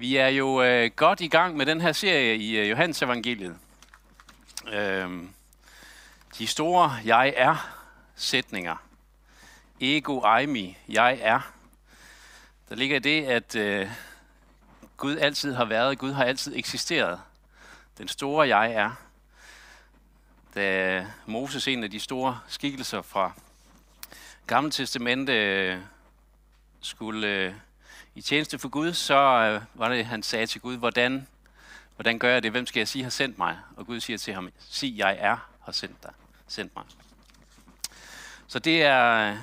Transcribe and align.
Vi 0.00 0.16
er 0.16 0.28
jo 0.28 0.62
øh, 0.62 0.90
godt 0.96 1.20
i 1.20 1.28
gang 1.28 1.56
med 1.56 1.66
den 1.66 1.80
her 1.80 1.92
serie 1.92 2.36
i 2.36 2.56
øh, 2.58 2.70
Johannes 2.70 3.02
evangeliet. 3.02 3.56
Øh, 4.72 5.22
de 6.38 6.46
store 6.46 6.96
jeg 7.04 7.34
er 7.36 7.76
sætninger. 8.16 8.76
Ego 9.80 10.36
eimi, 10.38 10.76
jeg 10.88 11.18
er. 11.22 11.52
Der 12.68 12.74
ligger 12.74 12.98
det, 12.98 13.24
at 13.24 13.56
øh, 13.56 13.90
Gud 14.96 15.16
altid 15.16 15.54
har 15.54 15.64
været, 15.64 15.98
Gud 15.98 16.12
har 16.12 16.24
altid 16.24 16.56
eksisteret. 16.56 17.20
Den 17.98 18.08
store 18.08 18.48
jeg 18.48 18.72
er. 18.72 18.90
Da 20.54 21.06
Moses, 21.26 21.68
en 21.68 21.84
af 21.84 21.90
de 21.90 22.00
store 22.00 22.40
skikkelser 22.48 23.02
fra 23.02 23.32
Gamle 24.46 24.70
Testamente, 24.70 25.32
øh, 25.32 25.78
skulle 26.80 27.28
øh, 27.28 27.54
i 28.20 28.22
tjeneste 28.22 28.58
for 28.58 28.68
Gud, 28.68 28.92
så 28.92 29.14
øh, 29.14 29.62
var 29.74 29.88
det, 29.88 30.06
han 30.06 30.22
sagde 30.22 30.46
til 30.46 30.60
Gud, 30.60 30.76
hvordan, 30.76 31.26
hvordan 31.96 32.18
gør 32.18 32.32
jeg 32.32 32.42
det? 32.42 32.50
Hvem 32.50 32.66
skal 32.66 32.80
jeg 32.80 32.88
sige 32.88 33.02
har 33.02 33.10
sendt 33.10 33.38
mig? 33.38 33.58
Og 33.76 33.86
Gud 33.86 34.00
siger 34.00 34.16
til 34.16 34.34
ham, 34.34 34.50
sig 34.58 34.98
jeg 34.98 35.16
er 35.20 35.36
har 35.60 35.72
sendt 35.72 36.02
dig, 36.02 36.10
sendt 36.48 36.76
mig. 36.76 36.84
Så 38.46 38.58
det 38.58 38.82
er 38.82 39.30
øh, 39.30 39.36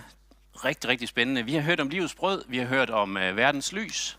rigtig, 0.66 0.90
rigtig 0.90 1.08
spændende. 1.08 1.46
Vi 1.46 1.54
har 1.54 1.62
hørt 1.62 1.80
om 1.80 1.90
livets 1.90 2.16
brød, 2.16 2.44
vi 2.48 2.58
har 2.58 2.66
hørt 2.66 2.90
om 2.90 3.18
øh, 3.18 3.38
verdens 3.38 3.72
lys, 3.72 4.18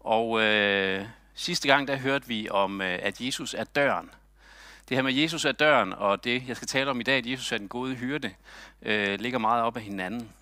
og 0.00 0.42
øh, 0.42 1.06
sidste 1.34 1.68
gang 1.68 1.88
der 1.88 1.96
hørte 1.96 2.28
vi 2.28 2.48
om, 2.48 2.80
øh, 2.80 2.98
at 3.02 3.20
Jesus 3.20 3.54
er 3.54 3.64
døren. 3.64 4.10
Det 4.88 4.96
her 4.96 5.02
med 5.02 5.12
Jesus 5.12 5.44
er 5.44 5.52
døren, 5.52 5.92
og 5.92 6.24
det 6.24 6.48
jeg 6.48 6.56
skal 6.56 6.68
tale 6.68 6.90
om 6.90 7.00
i 7.00 7.02
dag, 7.02 7.18
at 7.18 7.26
Jesus 7.26 7.52
er 7.52 7.58
den 7.58 7.68
gode 7.68 7.94
hyrde, 7.94 8.34
øh, 8.82 9.20
ligger 9.20 9.38
meget 9.38 9.62
op 9.62 9.76
af 9.76 9.82
hinanden. 9.82 10.32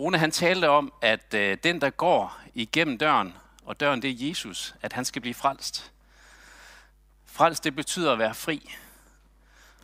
Rune 0.00 0.18
han 0.18 0.30
talte 0.30 0.68
om, 0.68 0.92
at 1.00 1.34
øh, 1.34 1.58
den, 1.64 1.80
der 1.80 1.90
går 1.90 2.40
igennem 2.54 2.98
døren, 2.98 3.34
og 3.64 3.80
døren 3.80 4.02
det 4.02 4.10
er 4.10 4.28
Jesus, 4.28 4.74
at 4.82 4.92
han 4.92 5.04
skal 5.04 5.22
blive 5.22 5.34
frelst. 5.34 5.92
Frelst, 7.26 7.64
det 7.64 7.76
betyder 7.76 8.12
at 8.12 8.18
være 8.18 8.34
fri. 8.34 8.74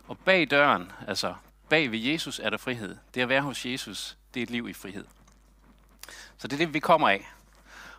Og 0.07 0.17
bag 0.17 0.51
døren, 0.51 0.91
altså 1.07 1.35
bag 1.69 1.91
ved 1.91 1.99
Jesus, 1.99 2.39
er 2.39 2.49
der 2.49 2.57
frihed. 2.57 2.97
Det 3.13 3.21
at 3.21 3.29
være 3.29 3.41
hos 3.41 3.65
Jesus, 3.65 4.17
det 4.33 4.39
er 4.39 4.43
et 4.43 4.49
liv 4.49 4.69
i 4.69 4.73
frihed. 4.73 5.05
Så 6.37 6.47
det 6.47 6.53
er 6.53 6.65
det, 6.65 6.73
vi 6.73 6.79
kommer 6.79 7.09
af. 7.09 7.27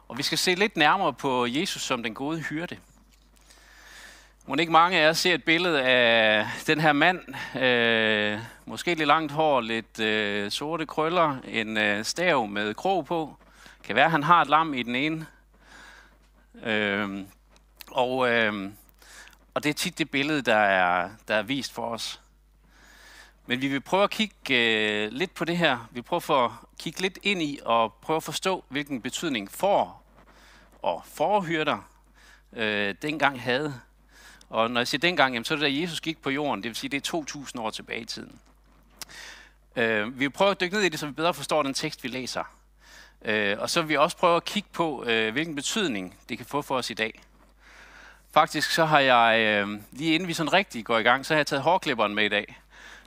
Og 0.08 0.18
vi 0.18 0.22
skal 0.22 0.38
se 0.38 0.54
lidt 0.54 0.76
nærmere 0.76 1.12
på 1.12 1.46
Jesus 1.46 1.82
som 1.82 2.02
den 2.02 2.14
gode 2.14 2.40
hyrde. 2.40 2.78
Må 4.48 4.54
ikke 4.54 4.72
mange 4.72 4.98
af 4.98 5.06
jer 5.06 5.12
ser 5.12 5.34
et 5.34 5.44
billede 5.44 5.82
af 5.82 6.46
den 6.66 6.80
her 6.80 6.92
mand, 6.92 7.20
øh, 7.58 8.40
måske 8.66 8.94
lidt 8.94 9.06
langt 9.06 9.32
hår, 9.32 9.60
lidt 9.60 10.00
øh, 10.00 10.50
sorte 10.50 10.86
krøller, 10.86 11.36
en 11.44 11.76
øh, 11.76 12.04
stav 12.04 12.46
med 12.46 12.74
krog 12.74 13.06
på. 13.06 13.36
Kan 13.84 13.96
være, 13.96 14.04
at 14.04 14.10
han 14.10 14.22
har 14.22 14.42
et 14.42 14.48
lam 14.48 14.74
i 14.74 14.82
den 14.82 14.96
ene. 14.96 15.26
Øh, 16.64 17.24
og, 17.90 18.30
øh, 18.30 18.70
og 19.54 19.64
det 19.64 19.70
er 19.70 19.74
tit 19.74 19.98
det 19.98 20.10
billede, 20.10 20.42
der 20.42 20.56
er, 20.56 21.10
der 21.28 21.34
er 21.34 21.42
vist 21.42 21.72
for 21.72 21.86
os. 21.86 22.20
Men 23.46 23.60
vi 23.60 23.68
vil 23.68 23.80
prøve 23.80 24.04
at 24.04 24.10
kigge 24.10 24.34
øh, 24.50 25.12
lidt 25.12 25.34
på 25.34 25.44
det 25.44 25.56
her. 25.56 25.88
Vi 25.90 26.02
prøver 26.02 26.44
at 26.44 26.50
kigge 26.78 27.00
lidt 27.00 27.18
ind 27.22 27.42
i 27.42 27.58
og 27.64 27.92
prøve 27.92 28.16
at 28.16 28.22
forstå, 28.22 28.64
hvilken 28.68 29.02
betydning 29.02 29.50
for 29.52 30.02
og 30.82 31.02
forhyrter 31.06 31.88
øh, 32.52 32.94
dengang 33.02 33.42
havde 33.42 33.80
og 34.50 34.70
når 34.70 34.80
jeg 34.80 34.88
siger 34.88 35.00
dengang, 35.00 35.34
jamen, 35.34 35.44
så 35.44 35.54
er 35.54 35.58
det 35.58 35.74
da 35.74 35.80
Jesus 35.80 36.00
gik 36.00 36.22
på 36.22 36.30
jorden, 36.30 36.62
det 36.62 36.68
vil 36.68 36.76
sige, 36.76 36.90
det 36.90 36.96
er 36.96 37.00
2000 37.00 37.62
år 37.62 37.70
tilbage 37.70 38.00
i 38.00 38.04
tiden. 38.04 38.38
Øh, 39.76 40.14
vi 40.14 40.18
vil 40.18 40.30
prøve 40.30 40.50
at 40.50 40.60
dykke 40.60 40.74
ned 40.74 40.82
i 40.82 40.88
det, 40.88 41.00
så 41.00 41.06
vi 41.06 41.12
bedre 41.12 41.34
forstår 41.34 41.62
den 41.62 41.74
tekst, 41.74 42.04
vi 42.04 42.08
læser. 42.08 42.44
Øh, 43.24 43.56
og 43.58 43.70
så 43.70 43.80
vil 43.80 43.88
vi 43.88 43.96
også 43.96 44.16
prøve 44.16 44.36
at 44.36 44.44
kigge 44.44 44.68
på, 44.72 45.04
øh, 45.06 45.32
hvilken 45.32 45.54
betydning 45.54 46.16
det 46.28 46.36
kan 46.38 46.46
få 46.46 46.62
for 46.62 46.76
os 46.76 46.90
i 46.90 46.94
dag. 46.94 47.20
Faktisk 48.34 48.70
så 48.70 48.84
har 48.84 49.00
jeg, 49.00 49.40
øh, 49.40 49.80
lige 49.92 50.14
inden 50.14 50.28
vi 50.28 50.32
sådan 50.32 50.52
rigtig 50.52 50.84
går 50.84 50.98
i 50.98 51.02
gang, 51.02 51.26
så 51.26 51.34
har 51.34 51.38
jeg 51.38 51.46
taget 51.46 51.62
hårklipperen 51.62 52.14
med 52.14 52.24
i 52.24 52.28
dag. 52.28 52.58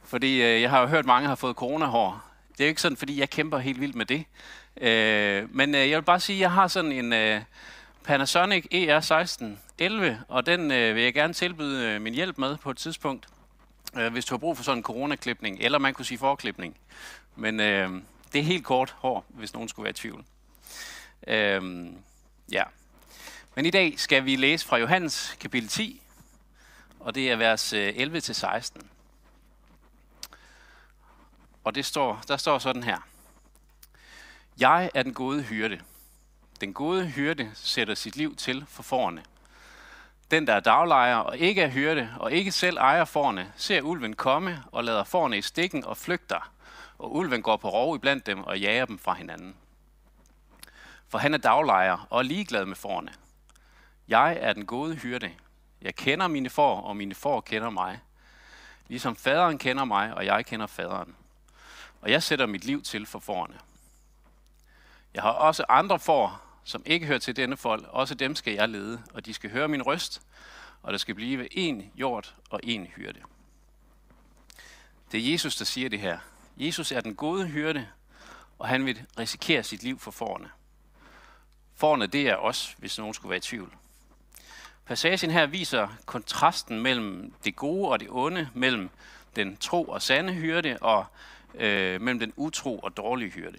Fordi 0.03 0.41
øh, 0.41 0.61
jeg 0.61 0.69
har 0.69 0.81
jo 0.81 0.87
hørt, 0.87 0.99
at 0.99 1.05
mange 1.05 1.27
har 1.27 1.35
fået 1.35 1.55
coronahår. 1.55 2.23
Det 2.51 2.59
er 2.59 2.65
jo 2.65 2.69
ikke 2.69 2.81
sådan, 2.81 2.97
fordi 2.97 3.19
jeg 3.19 3.29
kæmper 3.29 3.57
helt 3.57 3.81
vildt 3.81 3.95
med 3.95 4.05
det. 4.05 4.25
Øh, 4.81 5.55
men 5.55 5.75
øh, 5.75 5.89
jeg 5.89 5.97
vil 5.97 6.05
bare 6.05 6.19
sige, 6.19 6.37
at 6.37 6.41
jeg 6.41 6.51
har 6.51 6.67
sådan 6.67 6.91
en... 6.91 7.13
Øh, 7.13 7.41
Panasonic 8.03 8.65
ER1611, 8.73 10.23
og 10.27 10.45
den 10.45 10.71
øh, 10.71 10.95
vil 10.95 11.03
jeg 11.03 11.13
gerne 11.13 11.33
tilbyde 11.33 11.87
øh, 11.87 12.01
min 12.01 12.13
hjælp 12.13 12.37
med 12.37 12.57
på 12.57 12.71
et 12.71 12.77
tidspunkt, 12.77 13.27
øh, 13.97 14.11
hvis 14.11 14.25
du 14.25 14.33
har 14.33 14.37
brug 14.37 14.57
for 14.57 14.63
sådan 14.63 14.77
en 14.77 14.83
coronaklipning, 14.83 15.57
eller 15.59 15.79
man 15.79 15.93
kunne 15.93 16.05
sige 16.05 16.17
forklipning. 16.17 16.77
Men 17.35 17.59
øh, 17.59 17.89
det 18.33 18.39
er 18.39 18.43
helt 18.43 18.65
kort 18.65 18.95
hår, 18.97 19.25
hvis 19.29 19.53
nogen 19.53 19.69
skulle 19.69 19.83
være 19.83 19.89
i 19.89 19.93
tvivl. 19.93 20.23
Øh, 21.27 21.85
ja. 22.51 22.63
Men 23.55 23.65
i 23.65 23.69
dag 23.69 23.99
skal 23.99 24.25
vi 24.25 24.35
læse 24.35 24.65
fra 24.65 24.77
Johannes 24.77 25.37
kapitel 25.39 25.69
10, 25.69 26.01
og 26.99 27.15
det 27.15 27.31
er 27.31 27.35
vers 27.35 27.73
øh, 27.73 27.89
11-16. 27.89 28.81
Og 31.63 31.75
det 31.75 31.85
står, 31.85 32.21
der 32.27 32.37
står 32.37 32.59
sådan 32.59 32.83
her. 32.83 33.07
Jeg 34.59 34.91
er 34.93 35.03
den 35.03 35.13
gode 35.13 35.41
hyrde. 35.41 35.79
Den 36.61 36.73
gode 36.73 37.07
hyrde 37.07 37.51
sætter 37.53 37.95
sit 37.95 38.15
liv 38.15 38.35
til 38.35 38.65
for 38.67 38.83
forerne. 38.83 39.23
Den, 40.31 40.47
der 40.47 40.53
er 40.53 40.59
daglejer 40.59 41.15
og 41.15 41.37
ikke 41.37 41.61
er 41.61 41.67
hyrde 41.69 42.09
og 42.19 42.31
ikke 42.31 42.51
selv 42.51 42.77
ejer 42.77 43.05
forerne, 43.05 43.53
ser 43.55 43.81
ulven 43.81 44.15
komme 44.15 44.63
og 44.71 44.83
lader 44.83 45.03
forerne 45.03 45.37
i 45.37 45.41
stikken 45.41 45.85
og 45.85 45.97
flygter, 45.97 46.51
og 46.97 47.15
ulven 47.15 47.41
går 47.41 47.57
på 47.57 47.69
rov 47.69 47.95
iblandt 47.95 48.25
dem 48.25 48.43
og 48.43 48.59
jager 48.59 48.85
dem 48.85 48.99
fra 48.99 49.13
hinanden. 49.13 49.55
For 51.09 51.17
han 51.17 51.33
er 51.33 51.37
daglejer 51.37 52.07
og 52.09 52.19
er 52.19 52.23
ligeglad 52.23 52.65
med 52.65 52.75
forerne. 52.75 53.13
Jeg 54.07 54.37
er 54.41 54.53
den 54.53 54.65
gode 54.65 54.95
hyrde. 54.95 55.31
Jeg 55.81 55.95
kender 55.95 56.27
mine 56.27 56.49
får, 56.49 56.81
og 56.81 56.97
mine 56.97 57.15
får 57.15 57.41
kender 57.41 57.69
mig. 57.69 57.99
Ligesom 58.87 59.15
faderen 59.15 59.57
kender 59.57 59.85
mig, 59.85 60.13
og 60.13 60.25
jeg 60.25 60.45
kender 60.45 60.67
faderen. 60.67 61.15
Og 62.01 62.11
jeg 62.11 62.23
sætter 62.23 62.45
mit 62.45 62.65
liv 62.65 62.81
til 62.81 63.05
for 63.05 63.19
forerne. 63.19 63.59
Jeg 65.13 65.23
har 65.23 65.31
også 65.31 65.65
andre 65.69 65.99
får, 65.99 66.50
som 66.63 66.83
ikke 66.85 67.05
hører 67.05 67.19
til 67.19 67.35
denne 67.35 67.57
folk, 67.57 67.85
også 67.89 68.15
dem 68.15 68.35
skal 68.35 68.53
jeg 68.53 68.69
lede, 68.69 69.01
og 69.13 69.25
de 69.25 69.33
skal 69.33 69.51
høre 69.51 69.67
min 69.67 69.81
røst, 69.81 70.21
og 70.83 70.91
der 70.91 70.97
skal 70.97 71.15
blive 71.15 71.57
en 71.57 71.91
hjort 71.95 72.35
og 72.49 72.59
en 72.63 72.85
hyrde. 72.85 73.19
Det 75.11 75.19
er 75.19 75.31
Jesus, 75.31 75.55
der 75.55 75.65
siger 75.65 75.89
det 75.89 75.99
her. 75.99 76.19
Jesus 76.57 76.91
er 76.91 77.01
den 77.01 77.15
gode 77.15 77.47
hyrde, 77.47 77.87
og 78.59 78.67
han 78.67 78.85
vil 78.85 79.01
risikere 79.19 79.63
sit 79.63 79.83
liv 79.83 79.99
for 79.99 80.11
forerne. 80.11 80.49
Forerne, 81.75 82.07
det 82.07 82.29
er 82.29 82.35
os, 82.35 82.75
hvis 82.77 82.97
nogen 82.97 83.13
skulle 83.13 83.29
være 83.29 83.37
i 83.37 83.41
tvivl. 83.41 83.73
Passagen 84.85 85.31
her 85.31 85.45
viser 85.45 85.87
kontrasten 86.05 86.79
mellem 86.79 87.33
det 87.45 87.55
gode 87.55 87.89
og 87.89 87.99
det 87.99 88.07
onde, 88.11 88.49
mellem 88.53 88.89
den 89.35 89.57
tro 89.57 89.83
og 89.83 90.01
sande 90.01 90.33
hyrde, 90.33 90.77
og 90.81 91.05
øh, 91.55 92.01
mellem 92.01 92.19
den 92.19 92.33
utro 92.35 92.79
og 92.79 92.97
dårlige 92.97 93.31
hyrde. 93.31 93.57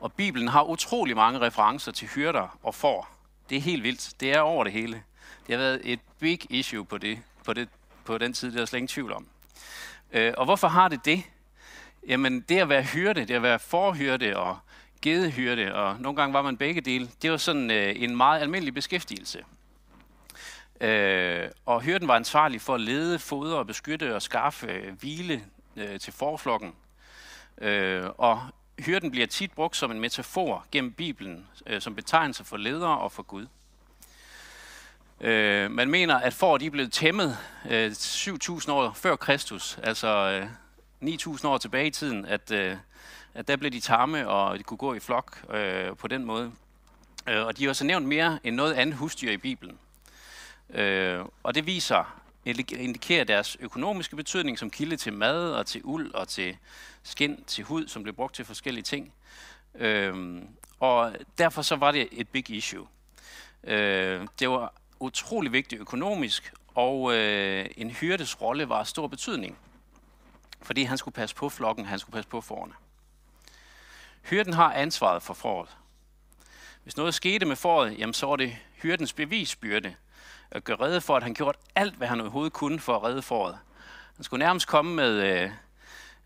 Og 0.00 0.12
Bibelen 0.12 0.48
har 0.48 0.62
utrolig 0.62 1.16
mange 1.16 1.40
referencer 1.40 1.92
til 1.92 2.08
hyrder 2.08 2.58
og 2.62 2.74
får. 2.74 3.08
Det 3.50 3.56
er 3.56 3.60
helt 3.60 3.82
vildt. 3.82 4.12
Det 4.20 4.32
er 4.32 4.40
over 4.40 4.64
det 4.64 4.72
hele. 4.72 5.02
Det 5.46 5.56
har 5.56 5.62
været 5.64 5.80
et 5.84 6.00
big 6.18 6.40
issue 6.50 6.84
på, 6.84 6.98
det, 6.98 7.18
på, 7.44 7.52
det, 7.52 7.68
på 8.04 8.18
den 8.18 8.32
tid, 8.32 8.52
der 8.52 8.62
er 8.62 8.66
slet 8.66 8.78
ingen 8.78 8.88
tvivl 8.88 9.12
om. 9.12 9.26
Øh, 10.12 10.34
og 10.36 10.44
hvorfor 10.44 10.68
har 10.68 10.88
det 10.88 11.04
det? 11.04 11.22
Jamen, 12.08 12.40
det 12.40 12.58
at 12.58 12.68
være 12.68 12.82
hyrde, 12.82 13.20
det 13.20 13.34
at 13.34 13.42
være 13.42 13.58
forhyrde 13.58 14.36
og 14.36 14.58
gedehyrde, 15.02 15.74
og 15.74 16.00
nogle 16.00 16.16
gange 16.16 16.34
var 16.34 16.42
man 16.42 16.56
begge 16.56 16.80
dele, 16.80 17.10
det 17.22 17.30
var 17.30 17.36
sådan 17.36 17.70
øh, 17.70 18.02
en 18.02 18.16
meget 18.16 18.40
almindelig 18.40 18.74
beskæftigelse. 18.74 19.44
Øh, 20.80 21.48
og 21.66 21.80
hyrden 21.80 22.08
var 22.08 22.16
ansvarlig 22.16 22.60
for 22.60 22.74
at 22.74 22.80
lede, 22.80 23.18
fodre 23.18 23.58
og 23.58 23.66
beskytte 23.66 24.14
og 24.14 24.22
skaffe 24.22 24.66
øh, 24.66 24.98
hvile 25.00 25.44
øh, 25.76 26.00
til 26.00 26.12
forflokken. 26.12 26.74
Øh, 27.60 28.04
og 28.18 28.42
hyrden 28.78 29.10
bliver 29.10 29.26
tit 29.26 29.52
brugt 29.52 29.76
som 29.76 29.90
en 29.90 30.00
metafor 30.00 30.66
gennem 30.72 30.92
Bibelen, 30.92 31.46
øh, 31.66 31.80
som 31.80 31.94
betegnelse 31.94 32.44
for 32.44 32.56
ledere 32.56 32.98
og 32.98 33.12
for 33.12 33.22
Gud. 33.22 33.46
Øh, 35.20 35.70
man 35.70 35.90
mener, 35.90 36.16
at 36.16 36.34
for 36.34 36.58
de 36.58 36.66
er 36.66 36.70
blevet 36.70 36.92
tæmmet 36.92 37.38
øh, 37.70 37.90
7.000 37.90 38.70
år 38.72 38.92
før 38.92 39.16
Kristus, 39.16 39.78
altså 39.82 40.08
øh, 41.02 41.14
9.000 41.14 41.46
år 41.46 41.58
tilbage 41.58 41.86
i 41.86 41.90
tiden, 41.90 42.26
at, 42.26 42.50
øh, 42.50 42.76
at 43.34 43.48
der 43.48 43.56
blev 43.56 43.70
de 43.70 43.80
tamme, 43.80 44.28
og 44.28 44.58
de 44.58 44.62
kunne 44.62 44.78
gå 44.78 44.94
i 44.94 45.00
flok 45.00 45.52
øh, 45.54 45.96
på 45.96 46.08
den 46.08 46.24
måde. 46.24 46.52
Øh, 47.28 47.46
og 47.46 47.58
de 47.58 47.64
er 47.64 47.68
også 47.68 47.84
nævnt 47.84 48.06
mere 48.06 48.38
end 48.44 48.56
noget 48.56 48.74
andet 48.74 48.96
husdyr 48.96 49.30
i 49.30 49.36
Bibelen. 49.36 49.78
Øh, 50.70 51.20
og 51.42 51.54
det 51.54 51.66
viser, 51.66 52.20
indikerer 52.48 53.24
deres 53.24 53.56
økonomiske 53.60 54.16
betydning 54.16 54.58
som 54.58 54.70
kilde 54.70 54.96
til 54.96 55.12
mad 55.12 55.52
og 55.52 55.66
til 55.66 55.80
uld 55.84 56.14
og 56.14 56.28
til 56.28 56.56
skind, 57.02 57.44
til 57.44 57.64
hud, 57.64 57.88
som 57.88 58.02
blev 58.02 58.14
brugt 58.14 58.34
til 58.34 58.44
forskellige 58.44 58.84
ting. 58.84 59.12
Øhm, 59.74 60.48
og 60.80 61.14
derfor 61.38 61.62
så 61.62 61.76
var 61.76 61.92
det 61.92 62.08
et 62.12 62.28
big 62.28 62.50
issue. 62.50 62.86
Øh, 63.64 64.26
det 64.38 64.50
var 64.50 64.72
utrolig 65.00 65.52
vigtigt 65.52 65.80
økonomisk, 65.80 66.52
og 66.74 67.14
øh, 67.14 67.66
en 67.76 67.90
hyrdes 67.90 68.40
rolle 68.42 68.68
var 68.68 68.78
af 68.78 68.86
stor 68.86 69.06
betydning. 69.06 69.58
Fordi 70.62 70.82
han 70.82 70.98
skulle 70.98 71.14
passe 71.14 71.36
på 71.36 71.48
flokken, 71.48 71.84
han 71.84 71.98
skulle 71.98 72.14
passe 72.14 72.30
på 72.30 72.40
forerne. 72.40 72.72
Hyrden 74.22 74.52
har 74.52 74.72
ansvaret 74.72 75.22
for 75.22 75.34
foråret. 75.34 75.76
Hvis 76.82 76.96
noget 76.96 77.14
skete 77.14 77.46
med 77.46 77.56
foråret, 77.56 77.98
jamen 77.98 78.14
så 78.14 78.26
var 78.26 78.36
det 78.36 78.56
hyrdens 78.82 79.12
bevisbyrde 79.12 79.94
at 80.50 80.64
gøre 80.64 80.76
redde 80.80 81.00
for, 81.00 81.16
at 81.16 81.22
han 81.22 81.34
gjorde 81.34 81.58
alt, 81.74 81.94
hvad 81.94 82.08
han 82.08 82.20
overhovedet 82.20 82.52
kunne 82.52 82.80
for 82.80 82.96
at 82.96 83.02
redde 83.02 83.22
foråret. 83.22 83.58
Han 84.16 84.24
skulle 84.24 84.44
nærmest 84.44 84.66
komme 84.66 84.94
med, 84.94 85.42
øh, 85.42 85.50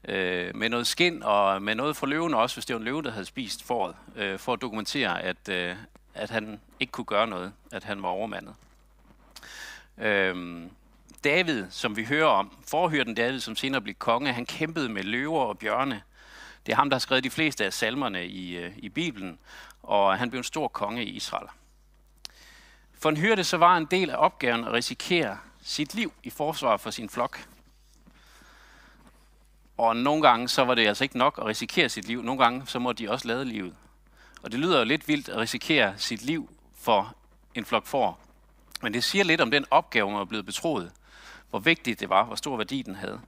øh, 0.08 0.56
med 0.56 0.68
noget 0.68 0.86
skin 0.86 1.22
og 1.22 1.62
med 1.62 1.74
noget 1.74 1.96
for 1.96 2.06
løven 2.06 2.34
også, 2.34 2.56
hvis 2.56 2.66
det 2.66 2.74
var 2.74 2.78
en 2.78 2.84
løve, 2.84 3.02
der 3.02 3.10
havde 3.10 3.26
spist 3.26 3.64
foråret, 3.64 3.94
øh, 4.16 4.38
for 4.38 4.52
at 4.52 4.60
dokumentere, 4.60 5.22
at, 5.22 5.48
øh, 5.48 5.76
at 6.14 6.30
han 6.30 6.60
ikke 6.80 6.90
kunne 6.90 7.04
gøre 7.04 7.26
noget, 7.26 7.52
at 7.72 7.84
han 7.84 8.02
var 8.02 8.08
overmandet. 8.08 8.54
Øh, 9.98 10.62
David, 11.24 11.66
som 11.70 11.96
vi 11.96 12.04
hører 12.04 12.26
om, 12.26 12.58
forhyrten 12.68 13.14
David, 13.14 13.40
som 13.40 13.56
senere 13.56 13.80
blev 13.80 13.94
konge, 13.94 14.32
han 14.32 14.46
kæmpede 14.46 14.88
med 14.88 15.02
løver 15.02 15.40
og 15.40 15.58
bjørne. 15.58 16.02
Det 16.66 16.72
er 16.72 16.76
ham, 16.76 16.90
der 16.90 16.94
har 16.94 17.00
skrevet 17.00 17.24
de 17.24 17.30
fleste 17.30 17.64
af 17.64 17.72
salmerne 17.72 18.26
i, 18.26 18.56
øh, 18.56 18.72
i 18.76 18.88
Bibelen, 18.88 19.38
og 19.82 20.18
han 20.18 20.30
blev 20.30 20.38
en 20.38 20.44
stor 20.44 20.68
konge 20.68 21.04
i 21.04 21.08
Israel. 21.08 21.48
For 23.02 23.08
en 23.08 23.16
hyrde 23.16 23.44
så 23.44 23.56
var 23.56 23.76
en 23.76 23.84
del 23.84 24.10
af 24.10 24.16
opgaven 24.16 24.64
at 24.64 24.72
risikere 24.72 25.38
sit 25.62 25.94
liv 25.94 26.12
i 26.22 26.30
forsvar 26.30 26.76
for 26.76 26.90
sin 26.90 27.08
flok. 27.08 27.46
Og 29.76 29.96
nogle 29.96 30.22
gange 30.22 30.48
så 30.48 30.64
var 30.64 30.74
det 30.74 30.86
altså 30.86 31.04
ikke 31.04 31.18
nok 31.18 31.38
at 31.38 31.46
risikere 31.46 31.88
sit 31.88 32.06
liv. 32.06 32.22
Nogle 32.22 32.44
gange 32.44 32.62
så 32.66 32.78
må 32.78 32.92
de 32.92 33.10
også 33.10 33.28
lade 33.28 33.44
livet. 33.44 33.74
Og 34.42 34.52
det 34.52 34.60
lyder 34.60 34.78
jo 34.78 34.84
lidt 34.84 35.08
vildt 35.08 35.28
at 35.28 35.36
risikere 35.36 35.94
sit 35.96 36.22
liv 36.22 36.50
for 36.78 37.14
en 37.54 37.64
flok 37.64 37.86
får. 37.86 38.20
Men 38.82 38.94
det 38.94 39.04
siger 39.04 39.24
lidt 39.24 39.40
om 39.40 39.50
den 39.50 39.64
opgave, 39.70 40.10
man 40.10 40.18
var 40.18 40.24
blevet 40.24 40.46
betroet. 40.46 40.92
Hvor 41.50 41.58
vigtigt 41.58 42.00
det 42.00 42.08
var, 42.08 42.24
hvor 42.24 42.36
stor 42.36 42.56
værdi 42.56 42.82
den 42.82 42.94
havde. 42.94 43.20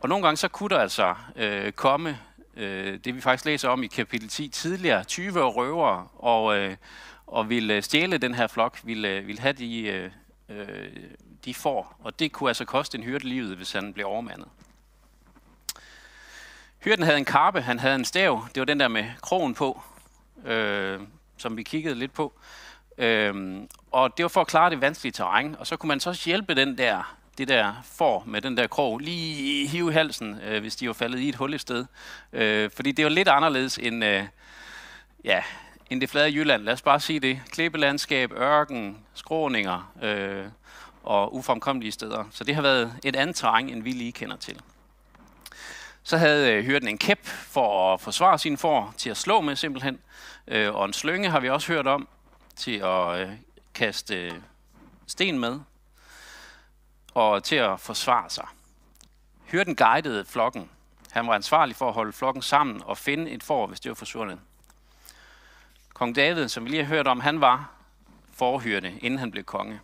Og 0.00 0.08
nogle 0.08 0.24
gange 0.24 0.36
så 0.36 0.48
kunne 0.48 0.68
der 0.68 0.78
altså 0.78 1.14
øh, 1.36 1.72
komme 1.72 2.18
øh, 2.56 2.98
det, 3.04 3.14
vi 3.14 3.20
faktisk 3.20 3.44
læser 3.44 3.68
om 3.68 3.82
i 3.82 3.86
kapitel 3.86 4.28
10 4.28 4.48
tidligere, 4.48 5.04
20 5.04 5.42
røvere, 5.42 6.08
og, 6.14 6.58
øh, 6.58 6.76
og 7.26 7.48
ville 7.48 7.74
øh, 7.74 7.82
stjæle 7.82 8.18
den 8.18 8.34
her 8.34 8.46
flok, 8.46 8.80
ville, 8.82 9.08
øh, 9.08 9.26
ville 9.26 9.40
have 9.40 9.52
de, 9.52 9.82
øh, 9.82 10.10
øh, 10.48 10.88
de 11.44 11.54
får. 11.54 11.96
Og 12.00 12.18
det 12.18 12.32
kunne 12.32 12.50
altså 12.50 12.64
koste 12.64 12.98
en 12.98 13.04
hyrde 13.04 13.28
livet, 13.28 13.56
hvis 13.56 13.72
han 13.72 13.92
blev 13.92 14.06
overmandet. 14.06 14.48
Hyrden 16.78 17.04
havde 17.04 17.18
en 17.18 17.24
karpe, 17.24 17.60
han 17.60 17.78
havde 17.78 17.94
en 17.94 18.04
stav. 18.04 18.46
Det 18.54 18.60
var 18.60 18.64
den 18.64 18.80
der 18.80 18.88
med 18.88 19.04
krogen 19.22 19.54
på, 19.54 19.82
øh, 20.44 21.00
som 21.36 21.56
vi 21.56 21.62
kiggede 21.62 21.94
lidt 21.94 22.12
på. 22.12 22.32
Øh, 22.98 23.62
og 23.90 24.16
det 24.16 24.22
var 24.22 24.28
for 24.28 24.40
at 24.40 24.46
klare 24.46 24.70
det 24.70 24.80
vanskelige 24.80 25.12
terræn. 25.12 25.56
Og 25.58 25.66
så 25.66 25.76
kunne 25.76 25.88
man 25.88 26.00
så 26.00 26.22
hjælpe 26.24 26.54
den 26.54 26.78
der, 26.78 27.16
det 27.38 27.48
der 27.48 27.72
får 27.84 28.24
med 28.26 28.42
den 28.42 28.56
der 28.56 28.66
krog, 28.66 28.98
lige 28.98 29.68
hive 29.68 29.92
halsen, 29.92 30.40
øh, 30.40 30.60
hvis 30.60 30.76
de 30.76 30.86
var 30.86 30.92
faldet 30.92 31.18
i 31.18 31.28
et 31.28 31.34
hul 31.34 31.54
et 31.54 31.60
sted. 31.60 31.86
Øh, 32.32 32.70
fordi 32.70 32.92
det 32.92 33.04
var 33.04 33.10
lidt 33.10 33.28
anderledes 33.28 33.78
end, 33.78 34.04
øh, 34.04 34.24
ja, 35.24 35.42
end 35.90 36.00
det 36.00 36.10
flade 36.10 36.34
Jylland. 36.34 36.62
Lad 36.62 36.72
os 36.72 36.82
bare 36.82 37.00
sige 37.00 37.20
det. 37.20 37.40
Klippelandskab, 37.50 38.32
ørken, 38.32 38.98
skråninger 39.14 39.92
øh, 40.02 40.46
og 41.02 41.34
ufremkommelige 41.34 41.92
steder. 41.92 42.24
Så 42.30 42.44
det 42.44 42.54
har 42.54 42.62
været 42.62 42.98
et 43.04 43.16
andet 43.16 43.36
terræn, 43.36 43.68
end 43.68 43.82
vi 43.82 43.92
lige 43.92 44.12
kender 44.12 44.36
til. 44.36 44.60
Så 46.02 46.16
havde 46.16 46.52
øh, 46.52 46.64
hyrden 46.64 46.88
en 46.88 46.98
kæp 46.98 47.26
for 47.26 47.94
at 47.94 48.00
forsvare 48.00 48.38
sine 48.38 48.58
får, 48.58 48.94
til 48.96 49.10
at 49.10 49.16
slå 49.16 49.40
med 49.40 49.56
simpelthen. 49.56 49.98
Øh, 50.48 50.74
og 50.74 50.84
en 50.84 50.92
slynge 50.92 51.30
har 51.30 51.40
vi 51.40 51.50
også 51.50 51.72
hørt 51.72 51.86
om, 51.86 52.08
til 52.56 52.76
at 52.76 53.20
øh, 53.20 53.28
kaste 53.74 54.16
øh, 54.16 54.32
sten 55.06 55.38
med. 55.38 55.60
Og 57.14 57.44
til 57.44 57.56
at 57.56 57.80
forsvare 57.80 58.30
sig. 58.30 58.46
Hyrden 59.44 59.76
guidede 59.76 60.24
flokken. 60.24 60.70
Han 61.10 61.26
var 61.26 61.34
ansvarlig 61.34 61.76
for 61.76 61.88
at 61.88 61.94
holde 61.94 62.12
flokken 62.12 62.42
sammen 62.42 62.82
og 62.84 62.98
finde 62.98 63.30
et 63.30 63.42
får, 63.42 63.66
hvis 63.66 63.80
det 63.80 63.88
var 63.88 63.94
forsvundet. 63.94 64.38
Kong 65.96 66.16
David, 66.16 66.48
som 66.48 66.64
vi 66.64 66.70
lige 66.70 66.84
har 66.84 66.94
hørt 66.94 67.06
om, 67.06 67.20
han 67.20 67.40
var 67.40 67.70
forhyrte, 68.32 68.94
inden 69.00 69.18
han 69.18 69.30
blev 69.30 69.44
konge. 69.44 69.80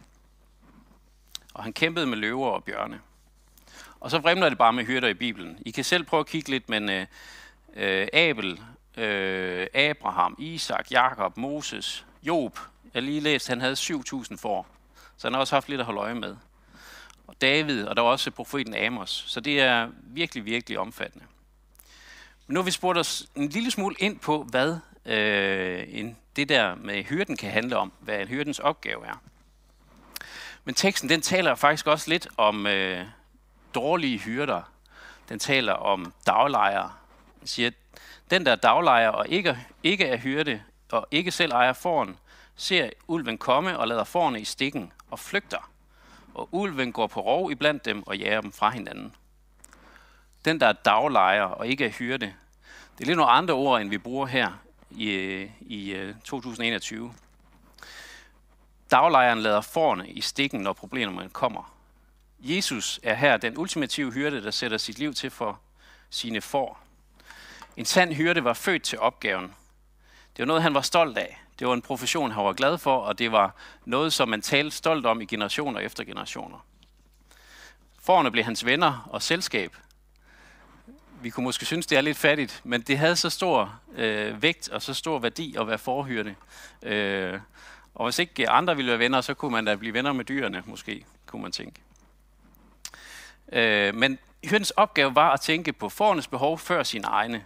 Og 1.54 1.62
han 1.62 1.72
kæmpede 1.72 2.06
med 2.06 2.18
løver 2.18 2.48
og 2.48 2.64
bjørne. 2.64 3.00
Og 4.00 4.10
så 4.10 4.18
vrimler 4.18 4.48
det 4.48 4.58
bare 4.58 4.72
med 4.72 4.84
hyrder 4.84 5.08
i 5.08 5.14
Bibelen. 5.14 5.58
I 5.66 5.70
kan 5.70 5.84
selv 5.84 6.04
prøve 6.04 6.20
at 6.20 6.26
kigge 6.26 6.50
lidt, 6.50 6.68
men 6.68 6.90
øh, 6.90 7.06
øh, 7.74 8.08
Abel, 8.12 8.60
øh, 8.96 9.66
Abraham, 9.74 10.36
Isak, 10.38 10.90
Jakob, 10.90 11.36
Moses, 11.36 12.06
Job, 12.22 12.58
jeg 12.94 13.02
lige 13.02 13.20
læst, 13.20 13.48
han 13.48 13.60
havde 13.60 13.74
7.000 13.74 14.36
får. 14.36 14.66
Så 15.16 15.26
han 15.26 15.32
har 15.32 15.40
også 15.40 15.56
haft 15.56 15.68
lidt 15.68 15.80
at 15.80 15.86
holde 15.86 16.00
øje 16.00 16.14
med. 16.14 16.36
Og 17.26 17.40
David, 17.40 17.86
og 17.86 17.96
der 17.96 18.02
var 18.02 18.10
også 18.10 18.30
profeten 18.30 18.74
Amos. 18.74 19.24
Så 19.28 19.40
det 19.40 19.60
er 19.60 19.88
virkelig, 20.02 20.44
virkelig 20.44 20.78
omfattende. 20.78 21.24
Men 22.46 22.54
nu 22.54 22.60
har 22.60 22.64
vi 22.64 22.70
spurgt 22.70 22.98
os 22.98 23.26
en 23.34 23.48
lille 23.48 23.70
smule 23.70 23.96
ind 23.98 24.18
på, 24.18 24.42
hvad 24.42 24.78
øh, 25.06 25.84
end 25.88 26.16
det 26.36 26.48
der 26.48 26.74
med 26.74 27.04
hyrden 27.04 27.36
kan 27.36 27.50
handle 27.50 27.76
om, 27.76 27.92
hvad 28.00 28.20
en 28.20 28.28
hyrdens 28.28 28.58
opgave 28.58 29.06
er. 29.06 29.22
Men 30.64 30.74
teksten 30.74 31.08
den 31.08 31.20
taler 31.20 31.54
faktisk 31.54 31.86
også 31.86 32.10
lidt 32.10 32.28
om 32.36 32.66
øh, 32.66 33.06
dårlige 33.74 34.18
hyrder. 34.18 34.62
Den 35.28 35.38
taler 35.38 35.72
om 35.72 36.12
daglejere. 36.26 36.92
Den 37.40 37.46
siger, 37.46 37.66
at 37.66 37.74
den 38.30 38.46
der 38.46 38.54
daglejer 38.54 39.08
og 39.08 39.28
ikke, 39.28 39.58
ikke 39.82 40.06
er 40.06 40.16
hyrde 40.16 40.62
og 40.90 41.06
ikke 41.10 41.30
selv 41.30 41.52
ejer 41.52 41.72
foren, 41.72 42.16
ser 42.56 42.90
ulven 43.06 43.38
komme 43.38 43.78
og 43.78 43.88
lader 43.88 44.04
forne 44.04 44.40
i 44.40 44.44
stikken 44.44 44.92
og 45.10 45.18
flygter. 45.18 45.70
Og 46.34 46.48
ulven 46.52 46.92
går 46.92 47.06
på 47.06 47.20
rov 47.20 47.50
iblandt 47.50 47.84
dem 47.84 48.06
og 48.06 48.18
jager 48.18 48.40
dem 48.40 48.52
fra 48.52 48.70
hinanden. 48.70 49.14
Den 50.44 50.60
der 50.60 50.66
er 50.66 50.72
daglejer 50.72 51.42
og 51.42 51.66
ikke 51.66 51.84
er 51.84 51.90
hyrde, 51.90 52.34
det 52.98 53.04
er 53.04 53.06
lidt 53.06 53.16
nogle 53.16 53.32
andre 53.32 53.54
ord, 53.54 53.80
end 53.80 53.90
vi 53.90 53.98
bruger 53.98 54.26
her 54.26 54.52
i, 54.96 55.46
i 55.60 55.92
øh, 55.92 56.14
2021. 56.24 57.14
Daglejeren 58.90 59.38
lader 59.38 59.60
forne 59.60 60.08
i 60.08 60.20
stikken, 60.20 60.60
når 60.60 60.72
problemerne 60.72 61.28
kommer. 61.28 61.74
Jesus 62.40 63.00
er 63.02 63.14
her 63.14 63.36
den 63.36 63.58
ultimative 63.58 64.12
hyrde, 64.12 64.42
der 64.42 64.50
sætter 64.50 64.78
sit 64.78 64.98
liv 64.98 65.14
til 65.14 65.30
for 65.30 65.60
sine 66.10 66.40
får. 66.40 66.80
En 67.76 67.84
sand 67.84 68.12
hyrde 68.12 68.44
var 68.44 68.52
født 68.52 68.82
til 68.82 68.98
opgaven. 68.98 69.54
Det 70.36 70.38
var 70.38 70.44
noget, 70.44 70.62
han 70.62 70.74
var 70.74 70.80
stolt 70.80 71.18
af. 71.18 71.42
Det 71.58 71.66
var 71.66 71.74
en 71.74 71.82
profession, 71.82 72.30
han 72.30 72.44
var 72.44 72.52
glad 72.52 72.78
for, 72.78 72.96
og 72.96 73.18
det 73.18 73.32
var 73.32 73.54
noget, 73.84 74.12
som 74.12 74.28
man 74.28 74.42
talte 74.42 74.76
stolt 74.76 75.06
om 75.06 75.20
i 75.20 75.24
generationer 75.24 75.80
efter 75.80 76.04
generationer. 76.04 76.66
Forerne 78.00 78.30
blev 78.30 78.44
hans 78.44 78.64
venner 78.64 79.08
og 79.10 79.22
selskab. 79.22 79.76
Vi 81.22 81.30
kunne 81.30 81.44
måske 81.44 81.66
synes, 81.66 81.86
det 81.86 81.98
er 81.98 82.00
lidt 82.00 82.18
fattigt, 82.18 82.60
men 82.64 82.80
det 82.80 82.98
havde 82.98 83.16
så 83.16 83.30
stor 83.30 83.80
øh, 83.94 84.42
vægt 84.42 84.68
og 84.68 84.82
så 84.82 84.94
stor 84.94 85.18
værdi 85.18 85.56
at 85.56 85.66
være 85.66 85.78
forhyrende. 85.78 86.34
Øh, 86.82 87.40
og 87.94 88.06
hvis 88.06 88.18
ikke 88.18 88.50
andre 88.50 88.76
ville 88.76 88.90
være 88.90 88.98
venner, 88.98 89.20
så 89.20 89.34
kunne 89.34 89.52
man 89.52 89.64
da 89.64 89.74
blive 89.74 89.94
venner 89.94 90.12
med 90.12 90.24
dyrene, 90.24 90.62
måske, 90.66 91.04
kunne 91.26 91.42
man 91.42 91.52
tænke. 91.52 91.80
Øh, 93.52 93.94
men 93.94 94.18
hyrdens 94.44 94.70
opgave 94.70 95.14
var 95.14 95.30
at 95.30 95.40
tænke 95.40 95.72
på 95.72 95.88
forernes 95.88 96.26
behov 96.26 96.58
før 96.58 96.82
sine 96.82 97.06
egne. 97.06 97.44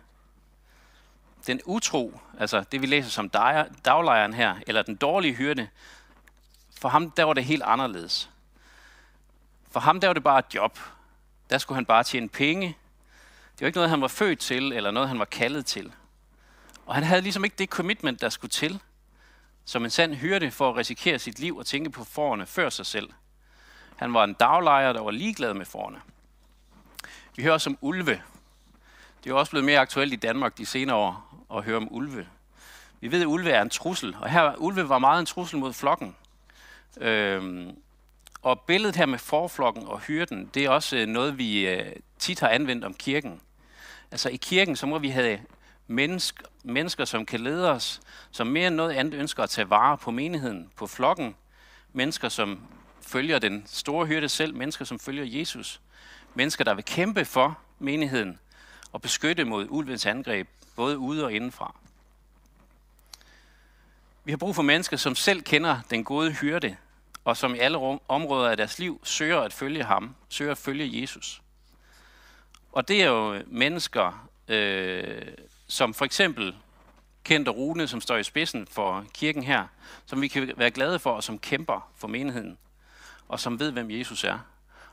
Den 1.46 1.60
utro, 1.64 2.20
altså 2.38 2.64
det 2.72 2.82
vi 2.82 2.86
læser 2.86 3.10
som 3.10 3.30
daglejeren 3.84 4.34
her, 4.34 4.54
eller 4.66 4.82
den 4.82 4.96
dårlige 4.96 5.34
hyrde, 5.34 5.68
for 6.80 6.88
ham 6.88 7.10
der 7.10 7.24
var 7.24 7.32
det 7.32 7.44
helt 7.44 7.62
anderledes. 7.62 8.30
For 9.70 9.80
ham 9.80 10.00
der 10.00 10.08
var 10.08 10.14
det 10.14 10.24
bare 10.24 10.38
et 10.38 10.54
job. 10.54 10.78
Der 11.50 11.58
skulle 11.58 11.76
han 11.76 11.86
bare 11.86 12.04
tjene 12.04 12.28
penge. 12.28 12.76
Det 13.58 13.60
var 13.60 13.66
ikke 13.66 13.76
noget, 13.76 13.90
han 13.90 14.00
var 14.00 14.08
født 14.08 14.38
til, 14.38 14.72
eller 14.72 14.90
noget, 14.90 15.08
han 15.08 15.18
var 15.18 15.24
kaldet 15.24 15.66
til. 15.66 15.92
Og 16.86 16.94
han 16.94 17.04
havde 17.04 17.20
ligesom 17.20 17.44
ikke 17.44 17.56
det 17.58 17.68
commitment, 17.68 18.20
der 18.20 18.28
skulle 18.28 18.50
til, 18.50 18.80
som 19.64 19.84
en 19.84 19.90
sand 19.90 20.14
hyrde 20.14 20.50
for 20.50 20.70
at 20.70 20.76
risikere 20.76 21.18
sit 21.18 21.38
liv 21.38 21.56
og 21.56 21.66
tænke 21.66 21.90
på 21.90 22.04
forerne 22.04 22.46
før 22.46 22.70
sig 22.70 22.86
selv– 22.86 23.10
han 23.96 24.14
var 24.14 24.24
en 24.24 24.34
daglejer, 24.34 24.92
der 24.92 25.02
var 25.02 25.10
ligeglad 25.10 25.54
med 25.54 25.66
forerne. 25.66 26.00
Vi 27.36 27.42
hører 27.42 27.52
også 27.52 27.70
om 27.70 27.78
ulve. 27.80 28.22
Det 29.24 29.30
er 29.30 29.34
også 29.34 29.50
blevet 29.50 29.64
mere 29.64 29.78
aktuelt 29.78 30.12
i 30.12 30.16
Danmark 30.16 30.58
de 30.58 30.66
senere 30.66 30.96
år 30.96 31.44
at 31.54 31.64
høre 31.64 31.76
om 31.76 31.88
ulve. 31.90 32.28
Vi 33.00 33.10
ved, 33.10 33.20
at 33.20 33.26
ulve 33.26 33.50
er 33.50 33.62
en 33.62 33.70
trussel, 33.70 34.16
og 34.20 34.30
her 34.30 34.56
ulve 34.56 34.88
var 34.88 34.98
meget 34.98 35.20
en 35.20 35.26
trussel 35.26 35.58
mod 35.58 35.72
flokken. 35.72 36.16
Øhm, 37.00 37.76
og 38.46 38.60
billedet 38.60 38.96
her 38.96 39.06
med 39.06 39.18
forflokken 39.18 39.86
og 39.86 40.00
hyrden, 40.00 40.50
det 40.54 40.64
er 40.64 40.70
også 40.70 40.96
øh, 40.96 41.06
noget, 41.06 41.38
vi 41.38 41.68
øh, 41.68 41.92
tit 42.18 42.40
har 42.40 42.48
anvendt 42.48 42.84
om 42.84 42.94
kirken. 42.94 43.40
Altså 44.10 44.28
i 44.28 44.36
kirken, 44.36 44.76
så 44.76 44.86
må 44.86 44.98
vi 44.98 45.08
have 45.08 45.40
mennesker, 45.86 46.44
mennesker, 46.62 47.04
som 47.04 47.26
kan 47.26 47.40
lede 47.40 47.70
os, 47.70 48.00
som 48.30 48.46
mere 48.46 48.66
end 48.66 48.74
noget 48.74 48.92
andet 48.92 49.14
ønsker 49.14 49.42
at 49.42 49.50
tage 49.50 49.70
vare 49.70 49.98
på 49.98 50.10
menigheden, 50.10 50.70
på 50.76 50.86
flokken. 50.86 51.34
Mennesker, 51.92 52.28
som 52.28 52.60
følger 53.00 53.38
den 53.38 53.62
store 53.66 54.06
hyrde 54.06 54.28
selv, 54.28 54.54
mennesker, 54.54 54.84
som 54.84 54.98
følger 54.98 55.24
Jesus. 55.38 55.80
Mennesker, 56.34 56.64
der 56.64 56.74
vil 56.74 56.84
kæmpe 56.84 57.24
for 57.24 57.58
menigheden 57.78 58.38
og 58.92 59.02
beskytte 59.02 59.44
mod 59.44 59.66
ulvens 59.70 60.06
angreb, 60.06 60.48
både 60.76 60.98
ude 60.98 61.24
og 61.24 61.32
indenfra. 61.32 61.74
Vi 64.24 64.32
har 64.32 64.36
brug 64.36 64.54
for 64.54 64.62
mennesker, 64.62 64.96
som 64.96 65.14
selv 65.14 65.42
kender 65.42 65.80
den 65.90 66.04
gode 66.04 66.32
hyrde, 66.32 66.76
og 67.26 67.36
som 67.36 67.54
i 67.54 67.58
alle 67.58 67.78
områder 68.08 68.50
af 68.50 68.56
deres 68.56 68.78
liv 68.78 69.00
søger 69.04 69.40
at 69.40 69.52
følge 69.52 69.84
ham, 69.84 70.14
søger 70.28 70.52
at 70.52 70.58
følge 70.58 71.00
Jesus. 71.00 71.42
Og 72.72 72.88
det 72.88 73.02
er 73.02 73.06
jo 73.06 73.42
mennesker, 73.46 74.28
øh, 74.48 75.22
som 75.66 75.94
for 75.94 76.04
eksempel 76.04 76.56
Kent 77.24 77.48
og 77.48 77.56
Rune, 77.56 77.88
som 77.88 78.00
står 78.00 78.16
i 78.16 78.22
spidsen 78.22 78.66
for 78.66 79.04
kirken 79.14 79.42
her, 79.42 79.66
som 80.06 80.22
vi 80.22 80.28
kan 80.28 80.52
være 80.56 80.70
glade 80.70 80.98
for, 80.98 81.12
og 81.12 81.24
som 81.24 81.38
kæmper 81.38 81.90
for 81.96 82.08
menigheden, 82.08 82.58
og 83.28 83.40
som 83.40 83.60
ved, 83.60 83.72
hvem 83.72 83.90
Jesus 83.90 84.24
er. 84.24 84.38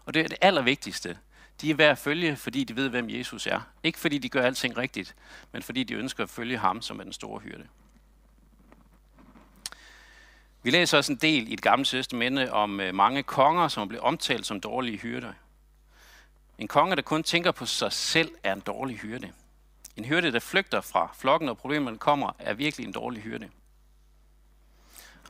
Og 0.06 0.14
det 0.14 0.20
er 0.20 0.28
det 0.28 0.38
allervigtigste. 0.42 1.18
De 1.62 1.70
er 1.70 1.76
værd 1.76 1.92
at 1.92 1.98
følge, 1.98 2.36
fordi 2.36 2.64
de 2.64 2.76
ved, 2.76 2.90
hvem 2.90 3.10
Jesus 3.10 3.48
er. 3.48 3.62
Ikke 3.84 4.00
fordi 4.00 4.18
de 4.18 4.30
gør 4.30 4.42
alting 4.42 4.78
rigtigt, 4.78 5.16
men 5.52 5.64
fordi 5.64 5.84
de 5.84 5.94
ønsker 5.94 6.24
at 6.24 6.30
følge 6.30 6.58
ham, 6.58 6.82
som 6.82 7.00
er 7.00 7.04
den 7.04 7.14
store 7.14 7.40
hyrde. 7.40 7.68
Vi 10.64 10.72
læser 10.72 10.98
også 10.98 11.12
en 11.12 11.18
del 11.18 11.48
i 11.48 11.54
et 11.54 11.62
gammelt 11.62 11.90
testamente 11.90 12.52
om 12.52 12.80
øh, 12.80 12.96
mange 12.96 13.24
konger, 13.24 13.68
som 13.68 13.88
blev 13.88 14.02
omtalt 14.04 14.46
som 14.46 14.62
dårlige 14.62 14.98
hyrder. 14.98 15.34
En 16.58 16.68
konge, 16.68 16.96
der 16.96 17.02
kun 17.02 17.24
tænker 17.24 17.52
på 17.52 17.66
sig 17.66 17.94
selv, 17.94 18.32
er 18.44 18.54
en 18.54 18.60
dårlig 18.60 18.98
hyrde. 18.98 19.32
En 19.96 20.06
hyrde, 20.06 20.32
der 20.32 20.40
flygter 20.40 20.82
fra 20.82 21.10
flokken, 21.18 21.50
og 21.50 21.58
problemerne 21.58 21.98
kommer, 21.98 22.32
er 22.40 22.54
virkelig 22.54 22.86
en 22.86 22.92
dårlig 22.92 23.22
hyrde. 23.22 23.50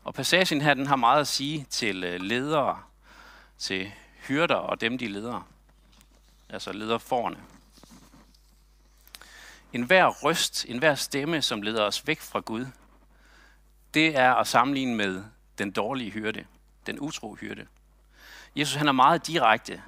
Og 0.04 0.13
passagen 0.13 0.62
her, 0.62 0.74
den 0.74 0.88
har 0.88 0.96
meget 0.96 1.22
at 1.22 1.28
sige 1.28 1.66
til 1.70 2.04
øh, 2.04 2.22
ledere, 2.22 2.80
til 3.58 3.92
hyrder 4.28 4.56
og 4.56 4.82
dem, 4.82 4.98
de 4.98 5.08
leder. 5.08 5.48
Altså 6.50 6.72
leder 6.72 6.98
forne. 6.98 7.38
En 9.74 9.84
hver 9.84 10.06
røst, 10.08 10.66
en 10.70 10.80
hver 10.80 10.96
stemme, 10.96 11.42
som 11.42 11.62
leder 11.62 11.84
os 11.84 12.08
væk 12.08 12.22
fra 12.22 12.40
Gud, 12.40 12.66
det 13.94 14.18
er 14.18 14.34
at 14.34 14.48
sammenligne 14.48 14.96
med 14.96 15.24
den 15.58 15.72
dårlige 15.72 16.12
hyrde, 16.12 16.46
den 16.86 17.00
utro 17.00 17.36
hyrde. 17.36 17.66
Jesus 18.56 18.76
han 18.76 18.88
er 18.88 18.92
meget 18.92 19.28
direkte, 19.28 19.82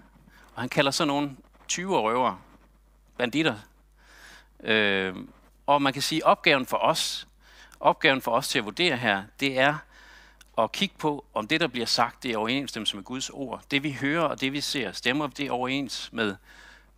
og 0.55 0.61
han 0.61 0.69
kalder 0.69 0.91
sådan 0.91 1.07
nogle 1.07 1.35
20 1.67 1.99
røver, 1.99 2.41
banditter. 3.17 3.55
Øh, 4.63 5.15
og 5.65 5.81
man 5.81 5.93
kan 5.93 6.01
sige, 6.01 6.25
opgaven 6.25 6.65
for 6.65 6.77
os, 6.77 7.27
opgaven 7.79 8.21
for 8.21 8.31
os 8.31 8.47
til 8.47 8.59
at 8.59 8.65
vurdere 8.65 8.97
her, 8.97 9.23
det 9.39 9.59
er 9.59 9.77
at 10.57 10.71
kigge 10.71 10.95
på, 10.97 11.25
om 11.33 11.47
det, 11.47 11.61
der 11.61 11.67
bliver 11.67 11.85
sagt, 11.85 12.23
det 12.23 12.31
er 12.31 12.37
overensstemmelse 12.37 12.95
med 12.95 13.03
Guds 13.03 13.29
ord. 13.29 13.63
Det, 13.71 13.83
vi 13.83 13.91
hører 13.91 14.23
og 14.23 14.41
det, 14.41 14.53
vi 14.53 14.61
ser, 14.61 14.91
stemmer 14.91 15.27
det 15.27 15.51
overens 15.51 16.09
med 16.13 16.35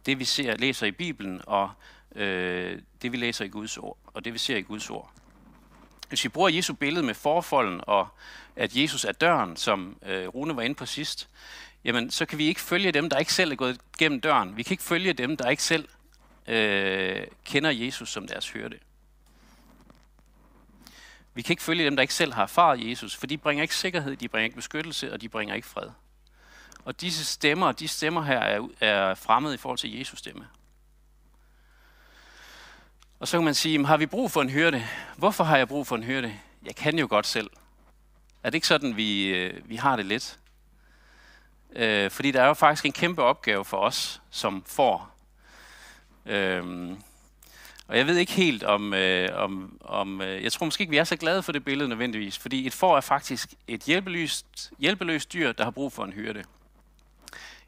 det, 0.05 0.19
vi 0.19 0.25
ser, 0.25 0.57
læser 0.57 0.87
i 0.87 0.91
Bibelen, 0.91 1.41
og 1.47 1.71
øh, 2.15 2.81
det, 3.01 3.11
vi 3.11 3.17
læser 3.17 3.45
i 3.45 3.47
Guds 3.47 3.77
ord, 3.77 3.97
og 4.05 4.25
det, 4.25 4.33
vi 4.33 4.37
ser 4.37 4.57
i 4.57 4.61
Guds 4.61 4.89
ord. 4.89 5.11
Hvis 6.07 6.23
vi 6.23 6.29
bruger 6.29 6.49
Jesu 6.49 6.73
billede 6.73 7.05
med 7.05 7.13
forfolden, 7.13 7.81
og 7.87 8.07
at 8.55 8.75
Jesus 8.75 9.05
er 9.05 9.11
døren, 9.11 9.57
som 9.57 9.97
øh, 10.05 10.27
Rune 10.27 10.55
var 10.55 10.61
inde 10.61 10.75
på 10.75 10.85
sidst, 10.85 11.29
jamen 11.83 12.11
så 12.11 12.25
kan 12.25 12.37
vi 12.37 12.45
ikke 12.45 12.61
følge 12.61 12.91
dem, 12.91 13.09
der 13.09 13.17
ikke 13.17 13.33
selv 13.33 13.51
er 13.51 13.55
gået 13.55 13.79
gennem 13.97 14.21
døren. 14.21 14.57
Vi 14.57 14.63
kan 14.63 14.73
ikke 14.73 14.83
følge 14.83 15.13
dem, 15.13 15.37
der 15.37 15.49
ikke 15.49 15.63
selv 15.63 15.89
øh, 16.47 17.27
kender 17.45 17.69
Jesus 17.69 18.09
som 18.09 18.27
deres 18.27 18.49
hørte. 18.49 18.79
Vi 21.33 21.41
kan 21.41 21.53
ikke 21.53 21.63
følge 21.63 21.85
dem, 21.85 21.95
der 21.95 22.01
ikke 22.01 22.13
selv 22.13 22.33
har 22.33 22.43
erfaret 22.43 22.89
Jesus, 22.89 23.15
for 23.15 23.27
de 23.27 23.37
bringer 23.37 23.61
ikke 23.61 23.75
sikkerhed, 23.75 24.15
de 24.15 24.27
bringer 24.27 24.43
ikke 24.43 24.55
beskyttelse, 24.55 25.13
og 25.13 25.21
de 25.21 25.29
bringer 25.29 25.55
ikke 25.55 25.67
fred. 25.67 25.89
Og 26.85 27.01
disse 27.01 27.25
stemmer, 27.25 27.71
de 27.71 27.87
stemmer 27.87 28.21
her 28.21 28.39
er, 28.39 28.67
er 28.79 29.15
fremmede 29.15 29.53
i 29.53 29.57
forhold 29.57 29.77
til 29.77 29.97
Jesus 29.97 30.19
stemme. 30.19 30.47
Og 33.19 33.27
så 33.27 33.37
kan 33.37 33.45
man 33.45 33.53
sige, 33.53 33.85
har 33.85 33.97
vi 33.97 34.05
brug 34.05 34.31
for 34.31 34.41
en 34.41 34.49
hyrde? 34.49 34.83
Hvorfor 35.15 35.43
har 35.43 35.57
jeg 35.57 35.67
brug 35.67 35.87
for 35.87 35.95
en 35.95 36.03
hyrde? 36.03 36.33
Jeg 36.65 36.75
kan 36.75 36.99
jo 36.99 37.07
godt 37.09 37.27
selv. 37.27 37.49
Er 38.43 38.49
det 38.49 38.55
ikke 38.55 38.67
sådan, 38.67 38.97
vi, 38.97 39.27
øh, 39.27 39.69
vi 39.69 39.75
har 39.75 39.95
det 39.95 40.05
lidt? 40.05 40.39
Øh, 41.75 42.11
fordi 42.11 42.31
der 42.31 42.41
er 42.41 42.47
jo 42.47 42.53
faktisk 42.53 42.85
en 42.85 42.91
kæmpe 42.91 43.23
opgave 43.23 43.65
for 43.65 43.77
os, 43.77 44.21
som 44.29 44.63
får. 44.65 45.15
Øh, 46.25 46.91
og 47.87 47.97
jeg 47.97 48.07
ved 48.07 48.17
ikke 48.17 48.31
helt 48.31 48.63
om, 48.63 48.93
øh, 48.93 49.29
om, 49.43 49.77
om 49.81 50.21
øh, 50.21 50.43
jeg 50.43 50.51
tror 50.51 50.65
måske 50.65 50.81
ikke, 50.81 50.91
vi 50.91 50.97
er 50.97 51.03
så 51.03 51.15
glade 51.15 51.43
for 51.43 51.51
det 51.51 51.65
billede 51.65 51.89
nødvendigvis, 51.89 52.37
fordi 52.37 52.67
et 52.67 52.73
får 52.73 52.97
er 52.97 53.01
faktisk 53.01 53.53
et 53.67 53.81
hjælpeløst, 53.83 54.71
hjælpeløst 54.79 55.33
dyr, 55.33 55.51
der 55.51 55.63
har 55.63 55.71
brug 55.71 55.93
for 55.93 56.03
en 56.03 56.13
hyrde. 56.13 56.43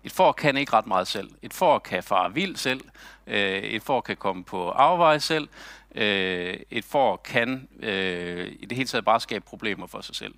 Et 0.04 0.12
får 0.12 0.32
kan 0.32 0.58
ikke 0.58 0.74
ret 0.74 0.88
meget 0.88 1.08
selv. 1.08 1.30
Et 1.42 1.54
får 1.54 1.80
kan 1.80 2.04
fare 2.04 2.34
vild 2.34 2.56
selv. 2.56 2.82
Øh, 3.30 3.64
et 3.64 3.84
får 3.84 4.02
kan 4.02 4.18
komme 4.18 4.44
på 4.44 4.70
afveje 4.70 5.20
selv. 5.20 5.50
Øh, 5.96 6.60
et 6.70 6.86
får 6.86 7.18
kan 7.18 7.70
øh, 7.80 8.52
i 8.60 8.66
det 8.66 8.78
hele 8.78 8.88
taget 8.88 9.06
bare 9.06 9.20
skabe 9.20 9.46
problemer 9.46 9.88
for 9.88 10.02
sig 10.02 10.16
selv. 10.16 10.36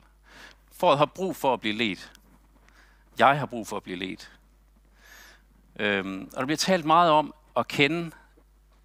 Fåret 0.71 0.97
har 0.97 1.05
brug 1.05 1.35
for 1.35 1.53
at 1.53 1.59
blive 1.61 1.75
ledt. 1.75 2.11
Jeg 3.19 3.39
har 3.39 3.45
brug 3.45 3.67
for 3.67 3.77
at 3.77 3.83
blive 3.83 3.97
ledt. 3.97 4.31
Øhm, 5.79 6.29
og 6.33 6.39
der 6.39 6.45
bliver 6.45 6.57
talt 6.57 6.85
meget 6.85 7.11
om 7.11 7.33
at 7.57 7.67
kende 7.67 8.11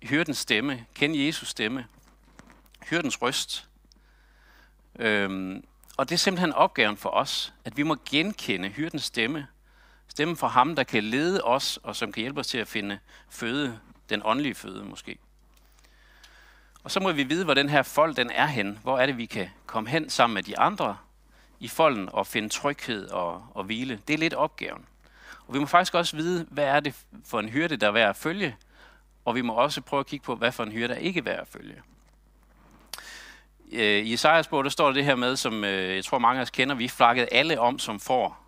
hyrdens 0.02 0.38
stemme, 0.38 0.86
kende 0.94 1.26
Jesus 1.26 1.48
stemme, 1.48 1.86
hyrdens 2.90 3.22
røst. 3.22 3.68
Øhm, 4.98 5.64
og 5.96 6.08
det 6.08 6.14
er 6.14 6.18
simpelthen 6.18 6.52
opgaven 6.52 6.96
for 6.96 7.10
os, 7.10 7.54
at 7.64 7.76
vi 7.76 7.82
må 7.82 7.96
genkende 8.04 8.68
hyrdens 8.68 9.02
stemme, 9.02 9.46
Stemme 10.08 10.36
fra 10.36 10.48
ham, 10.48 10.76
der 10.76 10.84
kan 10.84 11.04
lede 11.04 11.42
os, 11.42 11.78
og 11.82 11.96
som 11.96 12.12
kan 12.12 12.20
hjælpe 12.20 12.40
os 12.40 12.46
til 12.46 12.58
at 12.58 12.68
finde 12.68 12.98
føde, 13.28 13.78
den 14.10 14.22
åndelige 14.24 14.54
føde 14.54 14.84
måske. 14.84 15.18
Og 16.84 16.90
så 16.90 17.00
må 17.00 17.12
vi 17.12 17.22
vide, 17.22 17.44
hvor 17.44 17.54
den 17.54 17.68
her 17.68 17.82
fold 17.82 18.14
den 18.14 18.30
er 18.30 18.46
hen. 18.46 18.78
Hvor 18.82 18.98
er 18.98 19.06
det, 19.06 19.18
vi 19.18 19.26
kan 19.26 19.48
komme 19.66 19.90
hen 19.90 20.10
sammen 20.10 20.34
med 20.34 20.42
de 20.42 20.58
andre 20.58 20.96
i 21.60 21.68
folden 21.68 22.08
og 22.12 22.26
finde 22.26 22.48
tryghed 22.48 23.08
og, 23.08 23.46
og 23.54 23.64
hvile. 23.64 24.00
Det 24.08 24.14
er 24.14 24.18
lidt 24.18 24.34
opgaven. 24.34 24.84
Og 25.48 25.54
vi 25.54 25.58
må 25.58 25.66
faktisk 25.66 25.94
også 25.94 26.16
vide, 26.16 26.46
hvad 26.50 26.64
er 26.64 26.80
det 26.80 26.94
for 27.24 27.40
en 27.40 27.48
hyrde, 27.48 27.76
der 27.76 27.86
er 27.86 27.90
værd 27.90 28.08
at 28.08 28.16
følge. 28.16 28.56
Og 29.24 29.34
vi 29.34 29.42
må 29.42 29.52
også 29.52 29.80
prøve 29.80 30.00
at 30.00 30.06
kigge 30.06 30.24
på, 30.24 30.34
hvad 30.34 30.52
for 30.52 30.62
en 30.62 30.72
hyrde, 30.72 30.88
der 30.88 30.94
ikke 30.94 31.18
er 31.18 31.24
værd 31.24 31.40
at 31.40 31.48
følge. 31.48 31.82
Øh, 33.72 34.06
I 34.06 34.12
Isaias 34.12 34.48
bog, 34.48 34.64
der 34.64 34.70
står 34.70 34.92
det 34.92 35.04
her 35.04 35.14
med, 35.14 35.36
som 35.36 35.64
øh, 35.64 35.96
jeg 35.96 36.04
tror 36.04 36.18
mange 36.18 36.38
af 36.38 36.42
os 36.42 36.50
kender, 36.50 36.74
vi 36.74 36.88
flakkede 36.88 37.28
alle 37.32 37.60
om 37.60 37.78
som 37.78 38.00
får. 38.00 38.44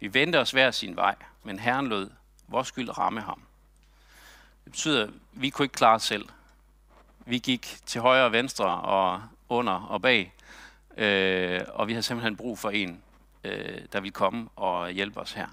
Vi 0.00 0.14
vendte 0.14 0.40
os 0.40 0.50
hver 0.50 0.70
sin 0.70 0.96
vej, 0.96 1.14
men 1.42 1.58
Herren 1.58 1.88
lød 1.88 2.10
vores 2.48 2.68
skyld 2.68 2.98
ramme 2.98 3.20
ham. 3.20 3.42
Det 4.64 4.72
betyder, 4.72 5.02
at 5.02 5.10
vi 5.32 5.50
kunne 5.50 5.64
ikke 5.64 5.72
klare 5.72 5.94
os 5.94 6.02
selv. 6.02 6.28
Vi 7.26 7.38
gik 7.38 7.78
til 7.86 8.00
højre 8.00 8.24
og 8.24 8.32
venstre 8.32 8.66
og 8.66 9.22
under 9.48 9.72
og 9.72 10.02
bag, 10.02 10.34
øh, 10.96 11.60
og 11.68 11.88
vi 11.88 11.94
har 11.94 12.00
simpelthen 12.00 12.36
brug 12.36 12.58
for 12.58 12.70
en, 12.70 13.02
øh, 13.44 13.80
der 13.92 14.00
vil 14.00 14.12
komme 14.12 14.48
og 14.56 14.90
hjælpe 14.90 15.20
os 15.20 15.32
her. 15.32 15.46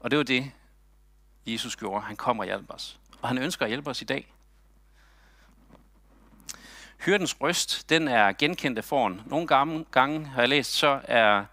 Og 0.00 0.10
det 0.10 0.16
var 0.16 0.24
det, 0.24 0.52
Jesus 1.46 1.76
gjorde. 1.76 2.04
Han 2.04 2.16
kommer 2.16 2.42
og 2.42 2.46
hjælper 2.46 2.74
os. 2.74 2.98
Og 3.22 3.28
han 3.28 3.38
ønsker 3.38 3.64
at 3.64 3.70
hjælpe 3.70 3.90
os 3.90 4.02
i 4.02 4.04
dag. 4.04 4.34
Hyrdens 6.98 7.40
røst, 7.40 7.90
den 7.90 8.08
er 8.08 8.32
genkendt 8.32 8.78
af 8.78 8.84
foran. 8.84 9.20
Nogle 9.26 9.46
gange, 9.46 9.84
gange 9.90 10.26
har 10.26 10.42
jeg 10.42 10.48
læst, 10.48 10.72
så 10.72 11.00
er 11.04 11.44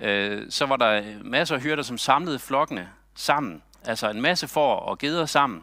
øh, 0.00 0.50
så 0.50 0.66
var 0.66 0.76
der 0.76 1.18
masser 1.22 1.54
af 1.54 1.60
hyrder, 1.62 1.82
som 1.82 1.98
samlede 1.98 2.38
flokkene 2.38 2.88
sammen. 3.14 3.62
Altså 3.84 4.10
en 4.10 4.20
masse 4.20 4.48
får 4.48 4.76
og 4.76 4.98
geder 4.98 5.26
sammen. 5.26 5.62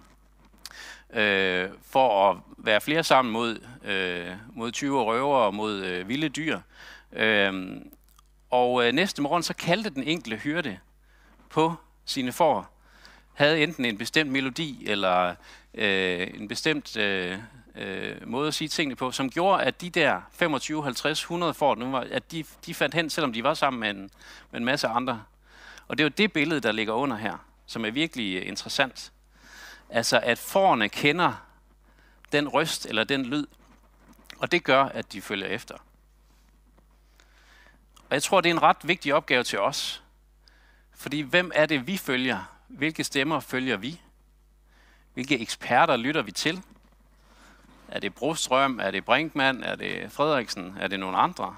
Øh, 1.13 1.69
for 1.81 2.29
at 2.29 2.37
være 2.57 2.81
flere 2.81 3.03
sammen 3.03 3.31
mod, 3.31 3.59
øh, 3.85 4.31
mod 4.53 4.71
20 4.71 5.03
røver 5.03 5.35
og 5.35 5.53
mod 5.53 5.83
øh, 5.83 6.07
vilde 6.07 6.29
dyr. 6.29 6.59
Øh, 7.13 7.81
og 8.49 8.87
øh, 8.87 8.93
næste 8.93 9.21
morgen 9.21 9.43
så 9.43 9.53
kaldte 9.53 9.89
den 9.89 10.03
enkelte 10.03 10.37
hyrde 10.37 10.77
på 11.49 11.75
sine 12.05 12.31
får, 12.31 12.77
havde 13.33 13.63
enten 13.63 13.85
en 13.85 13.97
bestemt 13.97 14.31
melodi 14.31 14.87
eller 14.87 15.35
øh, 15.73 16.27
en 16.33 16.47
bestemt 16.47 16.97
øh, 16.97 17.37
øh, 17.75 18.27
måde 18.27 18.47
at 18.47 18.53
sige 18.53 18.67
tingene 18.67 18.95
på, 18.95 19.11
som 19.11 19.29
gjorde, 19.29 19.63
at 19.63 19.81
de 19.81 19.89
der 19.89 20.21
25, 20.31 20.83
50, 20.83 21.21
100 21.21 21.53
får 21.53 21.75
nu 21.75 21.91
var, 21.91 22.07
at 22.11 22.31
de, 22.31 22.43
de 22.65 22.73
fandt 22.73 22.95
hen, 22.95 23.09
selvom 23.09 23.33
de 23.33 23.43
var 23.43 23.53
sammen 23.53 23.79
med 23.79 23.89
en, 23.89 24.09
med 24.51 24.59
en 24.59 24.65
masse 24.65 24.87
andre. 24.87 25.23
Og 25.87 25.97
det 25.97 26.03
er 26.03 26.05
jo 26.05 26.13
det 26.17 26.33
billede, 26.33 26.59
der 26.59 26.71
ligger 26.71 26.93
under 26.93 27.17
her, 27.17 27.45
som 27.65 27.85
er 27.85 27.91
virkelig 27.91 28.35
øh, 28.35 28.47
interessant. 28.47 29.11
Altså, 29.89 30.19
at 30.19 30.39
forerne 30.39 30.89
kender 30.89 31.33
den 32.31 32.47
røst 32.47 32.85
eller 32.85 33.03
den 33.03 33.25
lyd, 33.25 33.47
og 34.37 34.51
det 34.51 34.63
gør, 34.63 34.83
at 34.83 35.13
de 35.13 35.21
følger 35.21 35.47
efter. 35.47 35.75
Og 37.97 38.13
jeg 38.13 38.23
tror, 38.23 38.41
det 38.41 38.49
er 38.49 38.53
en 38.53 38.61
ret 38.61 38.77
vigtig 38.83 39.13
opgave 39.13 39.43
til 39.43 39.59
os. 39.59 40.03
Fordi 40.91 41.21
hvem 41.21 41.51
er 41.55 41.65
det, 41.65 41.87
vi 41.87 41.97
følger? 41.97 42.57
Hvilke 42.67 43.03
stemmer 43.03 43.39
følger 43.39 43.77
vi? 43.77 44.01
Hvilke 45.13 45.39
eksperter 45.39 45.97
lytter 45.97 46.21
vi 46.21 46.31
til? 46.31 46.61
Er 47.87 47.99
det 47.99 48.15
Brostrøm? 48.15 48.79
Er 48.79 48.91
det 48.91 49.05
Brinkmann? 49.05 49.63
Er 49.63 49.75
det 49.75 50.11
Frederiksen? 50.11 50.77
Er 50.79 50.87
det 50.87 50.99
nogen 50.99 51.15
andre? 51.15 51.55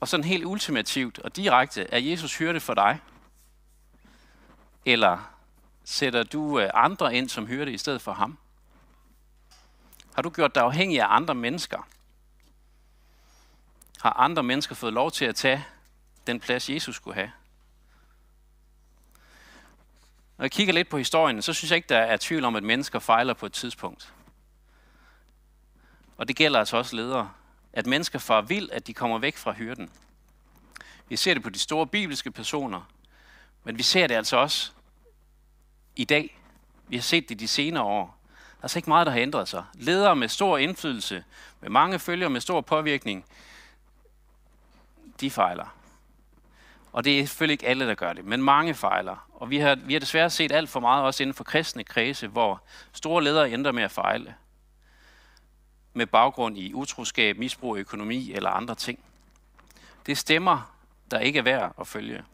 Og 0.00 0.08
sådan 0.08 0.24
helt 0.24 0.44
ultimativt 0.44 1.18
og 1.18 1.36
direkte, 1.36 1.90
er 1.90 1.98
Jesus 1.98 2.38
hørte 2.38 2.60
for 2.60 2.74
dig? 2.74 3.00
Eller 4.84 5.35
sætter 5.88 6.22
du 6.22 6.60
øh, 6.60 6.70
andre 6.74 7.14
ind 7.14 7.28
som 7.28 7.46
hyrde 7.46 7.72
i 7.72 7.78
stedet 7.78 8.02
for 8.02 8.12
ham? 8.12 8.38
Har 10.14 10.22
du 10.22 10.30
gjort 10.30 10.54
dig 10.54 10.62
afhængig 10.62 11.00
af 11.00 11.06
andre 11.08 11.34
mennesker? 11.34 11.88
Har 14.00 14.12
andre 14.12 14.42
mennesker 14.42 14.74
fået 14.74 14.92
lov 14.92 15.10
til 15.10 15.24
at 15.24 15.36
tage 15.36 15.64
den 16.26 16.40
plads, 16.40 16.70
Jesus 16.70 16.96
skulle 16.96 17.14
have? 17.14 17.32
Når 20.38 20.44
jeg 20.44 20.50
kigger 20.50 20.74
lidt 20.74 20.88
på 20.88 20.98
historien, 20.98 21.42
så 21.42 21.52
synes 21.52 21.70
jeg 21.70 21.76
ikke, 21.76 21.88
der 21.88 21.98
er 21.98 22.16
tvivl 22.16 22.44
om, 22.44 22.56
at 22.56 22.62
mennesker 22.62 22.98
fejler 22.98 23.34
på 23.34 23.46
et 23.46 23.52
tidspunkt. 23.52 24.12
Og 26.16 26.28
det 26.28 26.36
gælder 26.36 26.58
altså 26.58 26.76
også 26.76 26.96
ledere. 26.96 27.32
At 27.72 27.86
mennesker 27.86 28.18
far 28.18 28.40
vild, 28.40 28.70
at 28.70 28.86
de 28.86 28.94
kommer 28.94 29.18
væk 29.18 29.36
fra 29.36 29.52
hyrden. 29.52 29.90
Vi 31.08 31.16
ser 31.16 31.34
det 31.34 31.42
på 31.42 31.50
de 31.50 31.58
store 31.58 31.86
bibelske 31.86 32.30
personer, 32.30 32.90
men 33.64 33.78
vi 33.78 33.82
ser 33.82 34.06
det 34.06 34.14
altså 34.14 34.36
også 34.36 34.72
i 35.96 36.04
dag. 36.04 36.40
Vi 36.88 36.96
har 36.96 37.02
set 37.02 37.28
det 37.28 37.40
de 37.40 37.48
senere 37.48 37.84
år. 37.84 38.18
Der 38.30 38.60
er 38.60 38.64
altså 38.64 38.78
ikke 38.78 38.90
meget, 38.90 39.06
der 39.06 39.12
har 39.12 39.20
ændret 39.20 39.48
sig. 39.48 39.64
Ledere 39.74 40.16
med 40.16 40.28
stor 40.28 40.58
indflydelse, 40.58 41.24
med 41.60 41.70
mange 41.70 41.98
følgere, 41.98 42.30
med 42.30 42.40
stor 42.40 42.60
påvirkning, 42.60 43.24
de 45.20 45.30
fejler. 45.30 45.76
Og 46.92 47.04
det 47.04 47.20
er 47.20 47.26
selvfølgelig 47.26 47.52
ikke 47.52 47.66
alle, 47.66 47.86
der 47.86 47.94
gør 47.94 48.12
det, 48.12 48.24
men 48.24 48.42
mange 48.42 48.74
fejler. 48.74 49.28
Og 49.34 49.50
vi 49.50 49.58
har, 49.58 49.74
vi 49.74 49.92
har 49.92 50.00
desværre 50.00 50.30
set 50.30 50.52
alt 50.52 50.68
for 50.68 50.80
meget 50.80 51.04
også 51.04 51.22
inden 51.22 51.34
for 51.34 51.44
kristne 51.44 51.84
kredse, 51.84 52.26
hvor 52.26 52.62
store 52.92 53.24
ledere 53.24 53.50
ender 53.50 53.72
med 53.72 53.82
at 53.82 53.90
fejle. 53.90 54.34
Med 55.94 56.06
baggrund 56.06 56.58
i 56.58 56.72
utroskab, 56.72 57.38
misbrug, 57.38 57.76
økonomi 57.76 58.32
eller 58.32 58.50
andre 58.50 58.74
ting. 58.74 58.98
Det 60.06 60.18
stemmer, 60.18 60.72
der 61.10 61.18
ikke 61.18 61.38
er 61.38 61.42
værd 61.42 61.74
at 61.80 61.86
følge. 61.86 62.24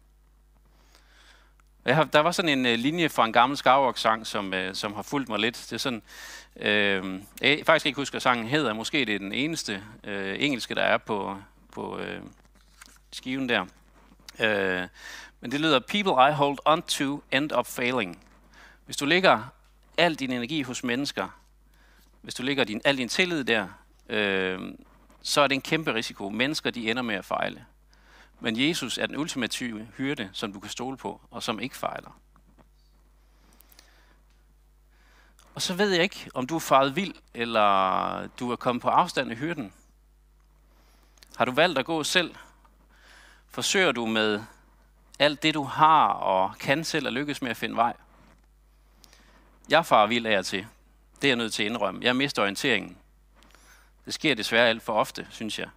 Jeg 1.84 1.96
har, 1.96 2.04
der 2.04 2.20
var 2.20 2.30
sådan 2.30 2.58
en 2.58 2.66
øh, 2.66 2.78
linje 2.78 3.08
fra 3.08 3.24
en 3.24 3.32
gammel 3.32 3.58
Skarvok-sang, 3.58 4.26
som, 4.26 4.54
øh, 4.54 4.74
som 4.74 4.94
har 4.94 5.02
fulgt 5.02 5.28
mig 5.28 5.38
lidt. 5.38 5.56
Det 5.56 5.72
er 5.72 5.78
sådan, 5.78 6.02
øh, 6.56 7.20
jeg 7.40 7.62
faktisk 7.66 7.86
ikke 7.86 7.96
husker, 7.96 8.12
hvad 8.12 8.20
sangen 8.20 8.46
hedder. 8.46 8.72
Måske 8.72 9.04
det 9.04 9.14
er 9.14 9.18
den 9.18 9.32
eneste 9.32 9.82
øh, 10.04 10.36
engelske, 10.38 10.74
der 10.74 10.82
er 10.82 10.98
på, 10.98 11.36
på 11.72 11.98
øh, 11.98 12.20
skiven 13.12 13.48
der. 13.48 13.66
Øh, 14.40 14.88
men 15.40 15.52
det 15.52 15.60
lyder, 15.60 15.80
People 15.80 16.28
I 16.28 16.32
hold 16.32 16.58
on 16.64 16.82
to 16.82 17.22
end 17.32 17.52
up 17.52 17.66
failing. 17.66 18.24
Hvis 18.84 18.96
du 18.96 19.04
lægger 19.04 19.42
al 19.98 20.14
din 20.14 20.32
energi 20.32 20.62
hos 20.62 20.84
mennesker, 20.84 21.28
hvis 22.20 22.34
du 22.34 22.42
lægger 22.42 22.64
din, 22.64 22.80
al 22.84 22.98
din 22.98 23.08
tillid 23.08 23.44
der, 23.44 23.66
øh, 24.08 24.60
så 25.22 25.40
er 25.40 25.46
det 25.46 25.54
en 25.54 25.62
kæmpe 25.62 25.94
risiko. 25.94 26.28
Mennesker, 26.28 26.70
de 26.70 26.90
ender 26.90 27.02
med 27.02 27.14
at 27.14 27.24
fejle. 27.24 27.64
Men 28.40 28.68
Jesus 28.68 28.98
er 28.98 29.06
den 29.06 29.16
ultimative 29.16 29.88
hyrde, 29.96 30.30
som 30.32 30.52
du 30.52 30.60
kan 30.60 30.70
stole 30.70 30.96
på, 30.96 31.20
og 31.30 31.42
som 31.42 31.60
ikke 31.60 31.76
fejler. 31.76 32.18
Og 35.54 35.62
så 35.62 35.74
ved 35.74 35.90
jeg 35.90 36.02
ikke, 36.02 36.30
om 36.34 36.46
du 36.46 36.54
er 36.54 36.60
faret 36.60 36.96
vild, 36.96 37.14
eller 37.34 38.26
du 38.26 38.52
er 38.52 38.56
kommet 38.56 38.82
på 38.82 38.88
afstand 38.88 39.30
af 39.30 39.36
hyrden. 39.36 39.72
Har 41.36 41.44
du 41.44 41.52
valgt 41.52 41.78
at 41.78 41.86
gå 41.86 42.04
selv? 42.04 42.34
Forsøger 43.50 43.92
du 43.92 44.06
med 44.06 44.42
alt 45.18 45.42
det, 45.42 45.54
du 45.54 45.62
har 45.62 46.06
og 46.08 46.58
kan 46.58 46.84
selv 46.84 47.06
at 47.06 47.12
lykkes 47.12 47.42
med 47.42 47.50
at 47.50 47.56
finde 47.56 47.76
vej? 47.76 47.96
Jeg 49.68 49.86
farer 49.86 50.06
vild 50.06 50.26
af 50.26 50.44
til. 50.44 50.66
Det 51.16 51.24
er 51.24 51.28
jeg 51.28 51.36
nødt 51.36 51.52
til 51.52 51.62
at 51.62 51.70
indrømme. 51.70 52.04
Jeg 52.04 52.16
mister 52.16 52.42
orienteringen. 52.42 52.96
Det 54.04 54.14
sker 54.14 54.34
desværre 54.34 54.68
alt 54.68 54.82
for 54.82 54.92
ofte, 54.92 55.26
synes 55.30 55.58
jeg. 55.58 55.68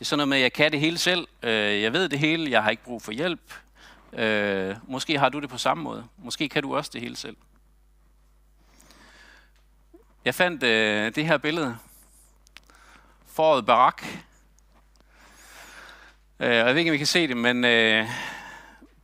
Det 0.00 0.04
er 0.04 0.08
sådan 0.08 0.18
noget 0.18 0.28
med, 0.28 0.36
at 0.36 0.42
jeg 0.42 0.52
kan 0.52 0.72
det 0.72 0.80
hele 0.80 0.98
selv. 0.98 1.28
Øh, 1.42 1.82
jeg 1.82 1.92
ved 1.92 2.08
det 2.08 2.18
hele. 2.18 2.50
Jeg 2.50 2.62
har 2.62 2.70
ikke 2.70 2.84
brug 2.84 3.02
for 3.02 3.12
hjælp. 3.12 3.54
Øh, 4.12 4.76
måske 4.88 5.18
har 5.18 5.28
du 5.28 5.40
det 5.40 5.50
på 5.50 5.58
samme 5.58 5.84
måde. 5.84 6.06
Måske 6.18 6.48
kan 6.48 6.62
du 6.62 6.76
også 6.76 6.90
det 6.94 7.00
hele 7.00 7.16
selv. 7.16 7.36
Jeg 10.24 10.34
fandt 10.34 10.62
øh, 10.62 11.14
det 11.14 11.26
her 11.26 11.38
billede. 11.38 11.76
Foråret 13.26 13.66
barak. 13.66 14.02
Øh, 16.40 16.54
jeg 16.54 16.66
ved 16.66 16.76
ikke, 16.76 16.90
om 16.90 16.94
I 16.94 16.98
kan 16.98 17.06
se 17.06 17.28
det, 17.28 17.36
men 17.36 17.64
øh, 17.64 18.06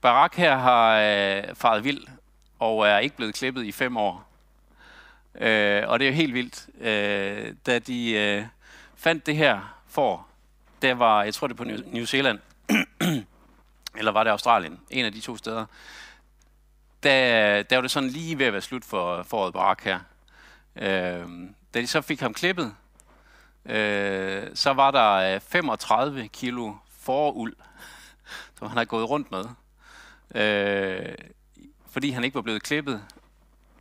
barak 0.00 0.34
her 0.34 0.56
har 0.56 0.98
øh, 0.98 1.54
faret 1.54 1.84
vild 1.84 2.06
og 2.58 2.88
er 2.88 2.98
ikke 2.98 3.16
blevet 3.16 3.34
klippet 3.34 3.64
i 3.64 3.72
fem 3.72 3.96
år. 3.96 4.28
og 5.86 5.98
det 5.98 6.06
er 6.06 6.10
jo 6.10 6.12
helt 6.12 6.34
vildt. 6.34 6.66
da 7.66 7.78
de 7.78 8.48
fandt 8.96 9.26
det 9.26 9.36
her 9.36 9.82
for 9.88 10.26
der 10.82 10.94
var, 10.94 11.22
jeg 11.22 11.34
tror 11.34 11.46
det 11.46 11.56
på 11.56 11.64
New 11.64 12.04
Zealand, 12.04 12.38
eller 13.98 14.12
var 14.12 14.24
det 14.24 14.30
Australien, 14.30 14.80
en 14.90 15.04
af 15.04 15.12
de 15.12 15.20
to 15.20 15.36
steder, 15.36 15.66
der, 17.02 17.62
der 17.62 17.76
var 17.76 17.80
det 17.80 17.90
sådan 17.90 18.08
lige 18.08 18.38
ved 18.38 18.46
at 18.46 18.52
være 18.52 18.62
slut 18.62 18.84
for 18.84 19.22
foråret 19.22 19.52
Barak 19.52 19.82
her. 19.84 20.00
Øh, 20.76 21.26
da 21.74 21.80
de 21.80 21.86
så 21.86 22.00
fik 22.00 22.20
ham 22.20 22.34
klippet, 22.34 22.74
øh, 23.64 24.42
så 24.54 24.72
var 24.72 24.90
der 24.90 25.34
øh, 25.34 25.40
35 25.40 26.28
kilo 26.28 26.74
foruld, 27.00 27.56
som 28.58 28.68
han 28.68 28.76
har 28.76 28.84
gået 28.84 29.10
rundt 29.10 29.30
med, 29.30 29.44
øh, 30.34 31.14
fordi 31.90 32.10
han 32.10 32.24
ikke 32.24 32.34
var 32.34 32.42
blevet 32.42 32.62
klippet 32.62 33.02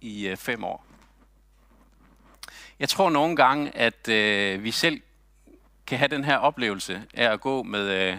i 0.02 0.28
øh, 0.28 0.38
fem 0.38 0.64
år. 0.64 0.86
Jeg 2.80 2.90
tror 2.90 3.10
nogle 3.10 3.36
gange, 3.36 3.78
at 3.78 4.08
øh, 4.08 4.64
vi 4.64 4.72
selv 4.72 5.02
kan 5.88 5.98
have 5.98 6.08
den 6.08 6.24
her 6.24 6.38
oplevelse 6.38 7.04
af 7.14 7.32
at 7.32 7.42
gå 7.42 7.64
med, 7.64 7.90
øh, 7.90 8.18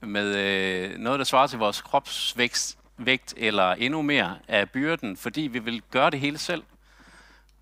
med 0.00 0.36
øh, 0.36 0.98
noget, 0.98 1.18
der 1.18 1.24
svarer 1.24 1.46
til 1.46 1.58
vores 1.58 1.82
kropsvækst, 1.82 2.78
vægt 2.96 3.34
eller 3.36 3.72
endnu 3.72 4.02
mere 4.02 4.38
af 4.48 4.70
byrden, 4.70 5.16
fordi 5.16 5.40
vi 5.40 5.58
vil 5.58 5.82
gøre 5.90 6.10
det 6.10 6.20
hele 6.20 6.38
selv. 6.38 6.62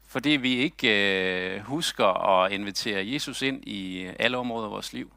Fordi 0.09 0.31
vi 0.31 0.57
ikke 0.57 1.55
øh, 1.55 1.61
husker 1.61 2.07
at 2.07 2.53
invitere 2.53 3.13
Jesus 3.13 3.43
ind 3.43 3.65
i 3.65 4.11
alle 4.19 4.39
områder 4.39 4.65
af 4.65 4.71
vores 4.71 4.93
liv. 4.93 5.13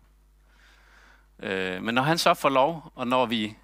Øh, 1.39 1.83
men 1.83 1.95
når 1.95 2.01
han 2.01 2.17
så 2.17 2.33
får 2.33 2.49
lov, 2.49 2.91
og 2.95 3.07
når, 3.07 3.25
vi, 3.25 3.55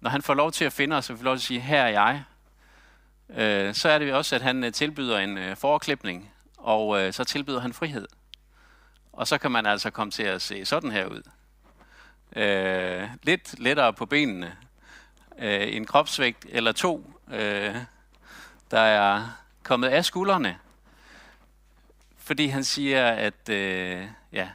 når 0.00 0.10
han 0.10 0.22
får 0.22 0.34
lov 0.34 0.52
til 0.52 0.64
at 0.64 0.72
finde 0.72 0.96
os, 0.96 1.10
og 1.10 1.16
får 1.16 1.24
lov 1.24 1.34
til 1.36 1.40
at 1.40 1.46
sige, 1.46 1.60
her 1.60 1.82
er 1.82 1.88
jeg, 1.88 2.24
øh, 3.28 3.74
så 3.74 3.88
er 3.88 3.98
det 3.98 4.14
også, 4.14 4.34
at 4.34 4.42
han 4.42 4.64
øh, 4.64 4.72
tilbyder 4.72 5.18
en 5.18 5.38
øh, 5.38 5.56
foreklipning, 5.56 6.32
og 6.56 7.00
øh, 7.00 7.12
så 7.12 7.24
tilbyder 7.24 7.60
han 7.60 7.72
frihed. 7.72 8.06
Og 9.18 9.28
så 9.28 9.38
kan 9.38 9.50
man 9.50 9.66
altså 9.66 9.90
komme 9.90 10.10
til 10.10 10.22
at 10.22 10.42
se 10.42 10.64
sådan 10.64 10.90
her 10.90 11.06
ud. 11.06 11.22
Øh, 12.36 13.08
lidt 13.22 13.60
lettere 13.60 13.92
på 13.92 14.06
benene. 14.06 14.56
Øh, 15.38 15.76
en 15.76 15.86
kropsvægt 15.86 16.46
eller 16.48 16.72
to, 16.72 17.12
øh, 17.32 17.76
der 18.70 18.80
er 18.80 19.28
kommet 19.62 19.88
af 19.88 20.04
skuldrene. 20.04 20.58
Fordi 22.16 22.46
han 22.46 22.64
siger, 22.64 23.10
at 23.10 23.48
øh, 23.48 24.06
ja, 24.32 24.48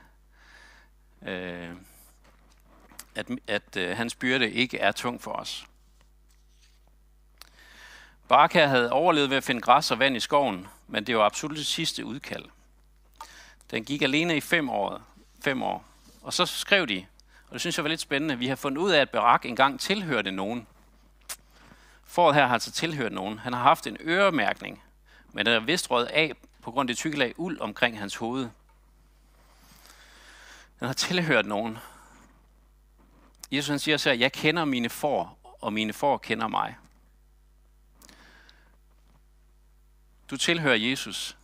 øh, 1.22 1.70
at, 3.16 3.28
at 3.48 3.78
øh, 3.78 3.98
hans 3.98 4.16
byrde 4.16 4.52
ikke 4.52 4.80
er 4.80 4.92
tung 4.92 5.22
for 5.22 5.32
os. 5.32 5.68
Baraka 8.28 8.66
havde 8.66 8.92
overlevet 8.92 9.30
ved 9.30 9.38
at 9.38 9.44
finde 9.44 9.62
græs 9.62 9.92
og 9.92 10.00
vand 10.00 10.16
i 10.16 10.20
skoven, 10.20 10.68
men 10.88 11.08
det 11.08 11.18
var 11.18 11.24
absolut 11.24 11.58
det 11.58 11.66
sidste 11.66 12.06
udkald. 12.06 12.46
Den 13.74 13.86
gik 13.86 14.02
alene 14.02 14.38
i 14.38 14.42
fem 14.42 14.70
år. 14.70 15.02
Fem 15.42 15.64
år. 15.64 15.86
Og 16.22 16.34
så 16.34 16.46
skrev 16.46 16.88
de, 16.88 17.06
og 17.48 17.54
det 17.54 17.62
synes 17.62 17.78
jeg 17.78 17.84
var 17.84 17.90
lidt 17.90 18.02
spændende, 18.02 18.38
vi 18.38 18.48
har 18.48 18.56
fundet 18.56 18.82
ud 18.82 18.92
af, 18.92 19.02
at 19.02 19.10
Barak 19.10 19.46
engang 19.46 19.80
tilhørte 19.80 20.32
nogen. 20.32 20.68
Foråret 22.06 22.36
her 22.36 22.46
har 22.46 22.54
altså 22.54 22.72
tilhørt 22.72 23.12
nogen. 23.12 23.40
Han 23.40 23.54
har 23.54 23.62
haft 23.62 23.88
en 23.88 23.98
øremærkning, 24.02 24.84
men 25.32 25.46
den 25.46 25.54
er 25.54 25.60
vist 25.60 25.92
røget 25.92 26.06
af 26.06 26.34
på 26.62 26.72
grund 26.72 26.90
af 26.90 26.96
det 26.96 26.98
tykke 26.98 27.18
lag 27.18 27.34
uld 27.38 27.60
omkring 27.60 28.00
hans 28.00 28.16
hoved. 28.16 28.50
Den 30.80 30.88
har 30.88 30.94
tilhørt 30.94 31.46
nogen. 31.46 31.78
Jesus 33.52 33.70
han 33.70 33.80
siger 33.80 33.98
så, 33.98 34.10
at 34.10 34.20
jeg 34.20 34.32
kender 34.32 34.66
mine 34.66 34.90
får, 34.90 35.38
og 35.62 35.74
mine 35.74 35.94
får 35.94 36.18
kender 36.18 36.48
mig. 36.48 36.78
Du 40.30 40.38
tilhører 40.38 40.76
Jesus. 40.76 41.38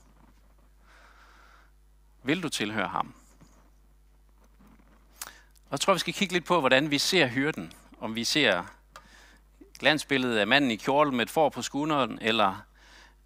Vil 2.24 2.44
du 2.44 2.50
tilhøre 2.50 2.88
ham? 2.88 3.14
Og 5.70 5.72
jeg 5.72 5.80
tror, 5.80 5.94
vi 5.94 6.00
skal 6.00 6.14
kigge 6.14 6.34
lidt 6.34 6.46
på, 6.46 6.60
hvordan 6.60 6.92
vi 6.92 6.98
ser 6.98 7.28
hyrden. 7.28 7.74
Om 8.00 8.16
vi 8.16 8.24
ser 8.24 8.64
glansbilledet 9.80 10.38
af 10.38 10.48
manden 10.48 10.72
i 10.72 10.76
kjortel 10.76 11.14
med 11.14 11.26
et 11.26 11.30
får 11.30 11.50
på 11.50 11.62
skulderen, 11.62 12.20
eller 12.22 12.66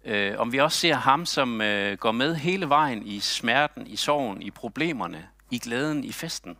øh, 0.04 0.38
om 0.38 0.52
vi 0.52 0.60
også 0.60 0.78
ser 0.78 0.94
ham, 0.94 1.26
som 1.26 1.60
øh, 1.60 1.98
går 1.98 2.12
med 2.12 2.34
hele 2.34 2.68
vejen 2.68 3.06
i 3.06 3.20
smerten, 3.20 3.86
i 3.86 3.96
sorgen, 3.96 4.42
i 4.42 4.50
problemerne, 4.50 5.28
i 5.50 5.58
glæden, 5.58 6.04
i 6.04 6.12
festen. 6.12 6.56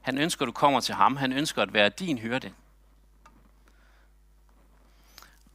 Han 0.00 0.18
ønsker, 0.18 0.42
at 0.42 0.46
du 0.46 0.52
kommer 0.52 0.80
til 0.80 0.94
ham. 0.94 1.16
Han 1.16 1.32
ønsker 1.32 1.62
at 1.62 1.72
være 1.72 1.88
din 1.88 2.18
hyrde. 2.18 2.52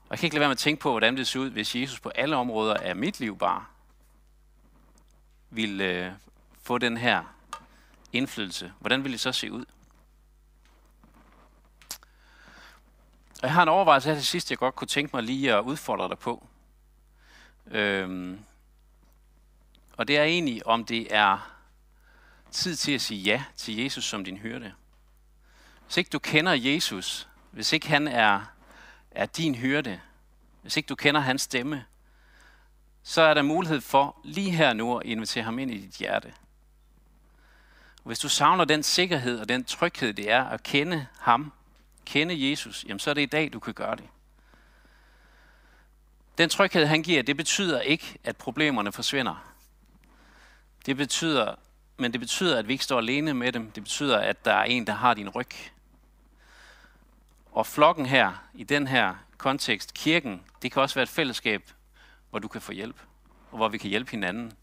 Og 0.03 0.09
jeg 0.09 0.19
kan 0.19 0.27
ikke 0.27 0.35
lade 0.35 0.39
være 0.39 0.49
med 0.49 0.55
at 0.55 0.59
tænke 0.59 0.81
på, 0.81 0.89
hvordan 0.89 1.17
det 1.17 1.27
ser 1.27 1.39
ud, 1.39 1.49
hvis 1.49 1.75
Jesus 1.75 1.99
på 1.99 2.09
alle 2.09 2.35
områder 2.35 2.73
af 2.73 2.95
mit 2.95 3.19
liv 3.19 3.37
bare 3.37 3.65
ville 5.55 5.83
øh, 5.83 6.11
få 6.61 6.77
den 6.77 6.97
her 6.97 7.23
indflydelse, 8.13 8.73
hvordan 8.79 9.03
ville 9.03 9.13
det 9.13 9.19
så 9.19 9.31
se 9.31 9.51
ud? 9.51 9.65
Og 13.41 13.47
jeg 13.47 13.53
har 13.53 13.63
en 13.63 13.69
overvejelse 13.69 14.09
her 14.09 14.15
til 14.15 14.25
sidst, 14.25 14.51
jeg 14.51 14.57
godt 14.57 14.75
kunne 14.75 14.87
tænke 14.87 15.15
mig 15.15 15.23
lige 15.23 15.53
at 15.53 15.61
udfordre 15.61 16.09
dig 16.09 16.19
på. 16.19 16.47
Øhm, 17.67 18.39
og 19.97 20.07
det 20.07 20.17
er 20.17 20.23
egentlig, 20.23 20.67
om 20.67 20.85
det 20.85 21.15
er 21.15 21.53
tid 22.51 22.75
til 22.75 22.91
at 22.91 23.01
sige 23.01 23.21
ja 23.21 23.43
til 23.55 23.75
Jesus 23.75 24.05
som 24.05 24.25
din 24.25 24.37
hyrde. 24.37 24.73
Hvis 25.85 25.97
ikke 25.97 26.09
du 26.09 26.19
kender 26.19 26.51
Jesus, 26.51 27.27
hvis 27.51 27.73
ikke 27.73 27.87
han 27.87 28.07
er, 28.07 28.41
er 29.11 29.25
din 29.25 29.55
hyrde, 29.55 30.01
hvis 30.61 30.77
ikke 30.77 30.87
du 30.87 30.95
kender 30.95 31.21
hans 31.21 31.41
stemme, 31.41 31.85
så 33.03 33.21
er 33.21 33.33
der 33.33 33.41
mulighed 33.41 33.81
for 33.81 34.19
lige 34.23 34.51
her 34.51 34.73
nu 34.73 34.97
at 34.97 35.05
invitere 35.05 35.43
ham 35.43 35.59
ind 35.59 35.71
i 35.71 35.77
dit 35.77 35.95
hjerte. 35.95 36.33
Og 37.97 38.03
hvis 38.03 38.19
du 38.19 38.29
savner 38.29 38.65
den 38.65 38.83
sikkerhed 38.83 39.39
og 39.39 39.49
den 39.49 39.63
tryghed, 39.63 40.13
det 40.13 40.31
er 40.31 40.43
at 40.43 40.63
kende 40.63 41.07
ham, 41.19 41.51
kende 42.05 42.49
Jesus, 42.49 42.85
jamen 42.87 42.99
så 42.99 43.09
er 43.09 43.13
det 43.13 43.21
i 43.21 43.25
dag, 43.25 43.53
du 43.53 43.59
kan 43.59 43.73
gøre 43.73 43.95
det. 43.95 44.05
Den 46.37 46.49
tryghed, 46.49 46.85
han 46.85 47.03
giver, 47.03 47.23
det 47.23 47.37
betyder 47.37 47.81
ikke, 47.81 48.17
at 48.23 48.37
problemerne 48.37 48.91
forsvinder. 48.91 49.53
Det 50.85 50.97
betyder, 50.97 51.55
men 51.97 52.11
det 52.11 52.19
betyder, 52.19 52.59
at 52.59 52.67
vi 52.67 52.73
ikke 52.73 52.83
står 52.83 52.97
alene 52.97 53.33
med 53.33 53.51
dem. 53.51 53.71
Det 53.71 53.83
betyder, 53.83 54.17
at 54.19 54.45
der 54.45 54.53
er 54.53 54.63
en, 54.63 54.87
der 54.87 54.93
har 54.93 55.13
din 55.13 55.29
ryg. 55.29 55.51
Og 57.51 57.67
flokken 57.67 58.05
her, 58.05 58.43
i 58.53 58.63
den 58.63 58.87
her 58.87 59.15
kontekst, 59.37 59.93
kirken, 59.93 60.43
det 60.61 60.71
kan 60.71 60.81
også 60.81 60.95
være 60.95 61.03
et 61.03 61.09
fællesskab, 61.09 61.71
hvor 62.33 62.39
du 62.39 62.47
kan 62.47 62.61
få 62.61 62.71
hjælp, 62.71 62.95
og 63.51 63.57
hvor 63.57 63.67
vi 63.67 63.77
kan 63.77 63.89
hjælpe 63.89 64.11
hinanden 64.11 64.53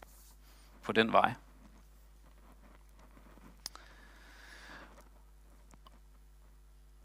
på 0.83 0.91
den 0.91 1.11
vej. 1.11 1.33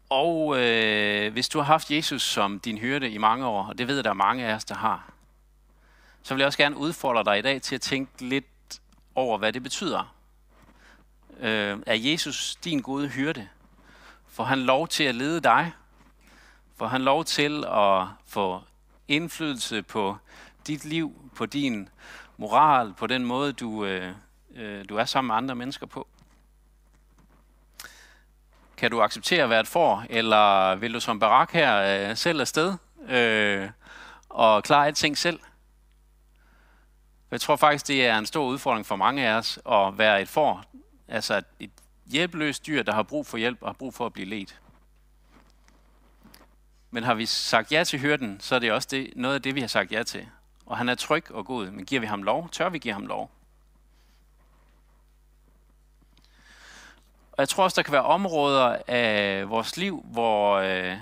Og 0.09 0.59
øh, 0.59 1.31
hvis 1.33 1.49
du 1.49 1.59
har 1.59 1.65
haft 1.65 1.91
Jesus 1.91 2.21
som 2.21 2.59
din 2.59 2.77
hyrde 2.77 3.09
i 3.09 3.17
mange 3.17 3.45
år, 3.45 3.63
og 3.63 3.77
det 3.77 3.87
ved 3.87 3.95
jeg, 3.95 4.03
der 4.03 4.09
er 4.09 4.13
mange 4.13 4.45
af 4.45 4.53
os, 4.53 4.65
der 4.65 4.75
har, 4.75 5.13
så 6.23 6.33
vil 6.33 6.41
jeg 6.41 6.47
også 6.47 6.57
gerne 6.57 6.77
udfordre 6.77 7.23
dig 7.23 7.39
i 7.39 7.41
dag 7.41 7.61
til 7.61 7.75
at 7.75 7.81
tænke 7.81 8.25
lidt 8.25 8.79
over, 9.15 9.37
hvad 9.37 9.53
det 9.53 9.63
betyder. 9.63 10.15
Øh, 11.39 11.79
er 11.85 11.95
Jesus 11.95 12.55
din 12.55 12.81
gode 12.81 13.07
hyrde? 13.07 13.47
Får 14.27 14.43
han 14.43 14.59
lov 14.59 14.87
til 14.87 15.03
at 15.03 15.15
lede 15.15 15.41
dig? 15.41 15.71
Får 16.75 16.87
han 16.87 17.01
lov 17.01 17.25
til 17.25 17.65
at 17.65 18.07
få 18.25 18.61
indflydelse 19.07 19.83
på 19.83 20.17
dit 20.67 20.85
liv, 20.85 21.31
på 21.35 21.45
din 21.45 21.89
moral, 22.37 22.93
på 22.93 23.07
den 23.07 23.25
måde, 23.25 23.53
du, 23.53 23.85
øh, 23.85 24.11
øh, 24.55 24.85
du 24.89 24.95
er 24.95 25.05
sammen 25.05 25.27
med 25.27 25.35
andre 25.35 25.55
mennesker 25.55 25.85
på? 25.85 26.07
Kan 28.77 28.91
du 28.91 29.01
acceptere 29.01 29.43
at 29.43 29.49
være 29.49 29.59
et 29.59 29.67
får, 29.67 30.05
eller 30.09 30.75
vil 30.75 30.93
du 30.93 30.99
som 30.99 31.19
barak 31.19 31.51
her 31.51 32.09
øh, 32.09 32.17
selv 32.17 32.39
afsted 32.39 32.73
øh, 33.09 33.69
og 34.29 34.63
klare 34.63 34.87
alting 34.87 35.17
selv? 35.17 35.39
Jeg 37.31 37.41
tror 37.41 37.55
faktisk, 37.55 37.87
det 37.87 38.07
er 38.07 38.17
en 38.17 38.25
stor 38.25 38.45
udfordring 38.45 38.85
for 38.85 38.95
mange 38.95 39.27
af 39.27 39.33
os 39.33 39.59
at 39.71 39.97
være 39.97 40.21
et 40.21 40.29
får, 40.29 40.63
altså 41.07 41.41
et 41.59 41.71
hjælpeløst 42.05 42.67
dyr, 42.67 42.83
der 42.83 42.93
har 42.93 43.03
brug 43.03 43.25
for 43.25 43.37
hjælp 43.37 43.57
og 43.61 43.67
har 43.67 43.73
brug 43.73 43.93
for 43.93 44.05
at 44.05 44.13
blive 44.13 44.27
ledt. 44.27 44.61
Men 46.91 47.03
har 47.03 47.13
vi 47.13 47.25
sagt 47.25 47.71
ja 47.71 47.83
til 47.83 47.99
hyrden, 47.99 48.39
så 48.39 48.55
er 48.55 48.59
det 48.59 48.71
også 48.71 48.87
det, 48.91 49.13
noget 49.15 49.35
af 49.35 49.41
det, 49.41 49.55
vi 49.55 49.59
har 49.59 49.67
sagt 49.67 49.91
ja 49.91 50.03
til. 50.03 50.27
Og 50.67 50.77
han 50.77 50.89
er 50.89 50.95
tryg 50.95 51.31
og 51.31 51.45
god, 51.45 51.71
men 51.71 51.85
giver 51.85 52.01
vi 52.01 52.07
ham 52.07 52.23
lov? 52.23 52.49
Tør 52.49 52.69
vi 52.69 52.79
give 52.79 52.93
ham 52.93 53.05
lov? 53.05 53.31
Og 57.31 57.37
jeg 57.39 57.49
tror 57.49 57.63
også, 57.63 57.75
der 57.75 57.83
kan 57.83 57.91
være 57.91 58.05
områder 58.05 58.77
af 58.87 59.49
vores 59.49 59.77
liv, 59.77 60.05
hvor, 60.05 60.55
øh, 60.55 60.97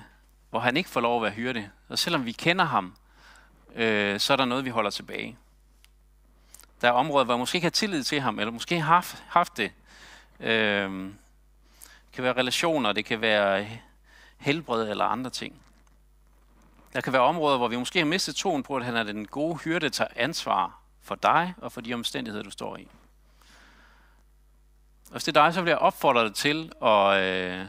hvor 0.50 0.60
han 0.60 0.78
ikke 0.78 0.90
får 0.90 1.02
lov 1.02 1.16
at 1.16 1.24
være 1.24 1.32
hyrde. 1.32 1.70
Og 1.90 2.00
selvom 2.00 2.26
vi 2.26 2.32
kender 2.32 2.66
ham, 2.66 2.96
øh, 3.76 4.20
så 4.20 4.34
er 4.34 4.38
der 4.38 4.46
noget, 4.46 4.66
vi 4.66 4.70
holder 4.70 4.90
tilbage. 4.90 5.38
Der 6.82 6.88
er 6.88 6.92
områder, 6.92 7.26
hvor 7.26 7.34
jeg 7.34 7.40
måske 7.40 7.56
ikke 7.56 7.66
har 7.66 7.70
tillid 7.70 8.04
til 8.04 8.22
ham, 8.22 8.40
eller 8.40 8.52
måske 8.52 8.80
har 8.80 8.94
haft, 8.94 9.24
haft 9.28 9.58
det. 9.58 9.72
Øh, 10.40 10.92
det 12.06 12.14
kan 12.14 12.24
være 12.24 12.34
relationer, 12.34 12.94
det 12.94 13.06
kan 13.06 13.22
være 13.22 13.68
helbred 14.38 14.90
eller 14.90 15.06
andre 15.06 15.30
ting. 15.30 15.65
Der 16.96 17.02
kan 17.02 17.14
være 17.14 17.22
områder, 17.22 17.58
hvor 17.58 17.68
vi 17.68 17.78
måske 17.78 18.00
har 18.00 18.06
mistet 18.06 18.36
troen 18.36 18.64
på, 18.64 18.76
at 18.76 18.86
han 18.86 18.96
er 18.96 19.04
den 19.04 19.28
gode 19.28 19.56
hyrde, 19.56 19.80
der 19.80 19.90
tager 19.90 20.08
ansvar 20.16 20.80
for 21.02 21.16
dig 21.16 21.54
og 21.58 21.72
for 21.72 21.82
de 21.82 21.94
omstændigheder, 21.94 22.44
du 22.44 22.52
står 22.52 22.78
i. 22.78 22.88
Og 25.06 25.12
hvis 25.12 25.24
det 25.24 25.38
er 25.38 25.44
dig, 25.44 25.54
så 25.54 25.62
vil 25.62 25.70
jeg 25.70 25.78
opfordre 25.78 26.24
dig 26.28 26.36
til 26.36 26.72
at, 26.82 27.22
øh, 27.22 27.66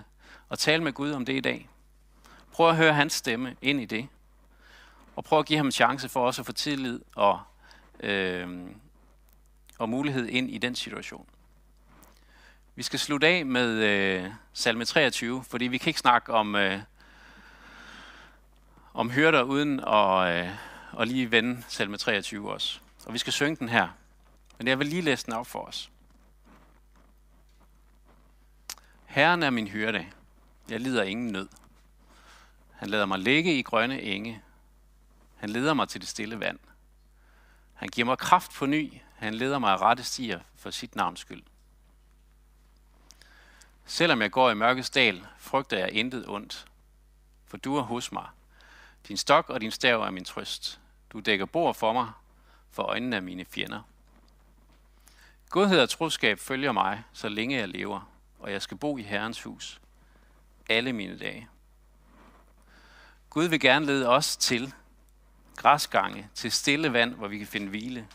at 0.50 0.58
tale 0.58 0.82
med 0.82 0.92
Gud 0.92 1.12
om 1.12 1.24
det 1.24 1.32
i 1.32 1.40
dag. 1.40 1.68
Prøv 2.52 2.68
at 2.68 2.76
høre 2.76 2.92
hans 2.92 3.12
stemme 3.12 3.56
ind 3.62 3.80
i 3.80 3.84
det. 3.84 4.08
Og 5.16 5.24
prøv 5.24 5.38
at 5.38 5.46
give 5.46 5.56
ham 5.56 5.66
en 5.66 5.72
chance 5.72 6.08
for 6.08 6.26
også 6.26 6.42
at 6.42 6.46
få 6.46 6.52
tillid 6.52 7.00
og, 7.14 7.40
øh, 8.00 8.66
og 9.78 9.88
mulighed 9.88 10.26
ind 10.26 10.50
i 10.50 10.58
den 10.58 10.74
situation. 10.74 11.26
Vi 12.74 12.82
skal 12.82 12.98
slutte 12.98 13.26
af 13.26 13.46
med 13.46 13.68
øh, 13.68 14.30
salme 14.52 14.84
23, 14.84 15.44
fordi 15.44 15.64
vi 15.64 15.78
kan 15.78 15.90
ikke 15.90 16.00
snakke 16.00 16.32
om, 16.32 16.54
øh, 16.54 16.80
om 18.96 19.10
hyrder 19.10 19.42
uden 19.42 19.80
at, 19.80 20.44
øh, 20.44 20.50
at 21.00 21.08
lige 21.08 21.30
vende 21.30 21.64
salme 21.68 21.96
23 21.96 22.52
også. 22.52 22.80
Og 23.06 23.12
vi 23.12 23.18
skal 23.18 23.32
synge 23.32 23.56
den 23.56 23.68
her. 23.68 23.88
Men 24.58 24.68
jeg 24.68 24.78
vil 24.78 24.86
lige 24.86 25.02
læse 25.02 25.26
den 25.26 25.32
op 25.32 25.46
for 25.46 25.58
os. 25.58 25.90
Herren 29.06 29.42
er 29.42 29.50
min 29.50 29.68
hyrde. 29.68 30.06
Jeg 30.68 30.80
lider 30.80 31.02
ingen 31.02 31.32
nød. 31.32 31.48
Han 32.70 32.88
lader 32.88 33.06
mig 33.06 33.18
ligge 33.18 33.58
i 33.58 33.62
grønne 33.62 34.02
enge. 34.02 34.42
Han 35.36 35.50
leder 35.50 35.74
mig 35.74 35.88
til 35.88 36.00
det 36.00 36.08
stille 36.08 36.40
vand. 36.40 36.58
Han 37.74 37.88
giver 37.88 38.04
mig 38.04 38.18
kraft 38.18 38.52
på 38.52 38.66
ny. 38.66 38.92
Han 39.16 39.34
leder 39.34 39.58
mig 39.58 39.72
af 39.72 39.80
rette 39.80 40.04
stier 40.04 40.40
for 40.56 40.70
sit 40.70 40.96
navns 40.96 41.20
skyld. 41.20 41.42
Selvom 43.86 44.22
jeg 44.22 44.30
går 44.30 44.50
i 44.50 44.54
mørkets 44.54 44.90
dal, 44.90 45.26
frygter 45.38 45.78
jeg 45.78 45.92
intet 45.92 46.28
ondt, 46.28 46.66
for 47.46 47.56
du 47.56 47.76
er 47.76 47.82
hos 47.82 48.12
mig. 48.12 48.26
Din 49.08 49.16
stok 49.16 49.50
og 49.50 49.60
din 49.60 49.70
stav 49.70 50.02
er 50.02 50.10
min 50.10 50.24
trøst. 50.24 50.80
Du 51.10 51.20
dækker 51.20 51.46
bord 51.46 51.74
for 51.74 51.92
mig, 51.92 52.10
for 52.70 52.82
øjnene 52.82 53.16
af 53.16 53.22
mine 53.22 53.44
fjender. 53.44 53.82
Godhed 55.50 55.80
og 55.80 55.88
troskab 55.88 56.38
følger 56.38 56.72
mig, 56.72 57.02
så 57.12 57.28
længe 57.28 57.56
jeg 57.56 57.68
lever 57.68 58.10
og 58.38 58.52
jeg 58.52 58.62
skal 58.62 58.76
bo 58.76 58.98
i 58.98 59.02
Herrens 59.02 59.42
hus 59.42 59.80
alle 60.68 60.92
mine 60.92 61.18
dage. 61.18 61.48
Gud 63.30 63.44
vil 63.44 63.60
gerne 63.60 63.86
lede 63.86 64.08
os 64.08 64.36
til 64.36 64.74
græsgange, 65.56 66.28
til 66.34 66.52
stille 66.52 66.92
vand, 66.92 67.14
hvor 67.14 67.28
vi 67.28 67.38
kan 67.38 67.46
finde 67.46 67.68
hvile. 67.68 68.08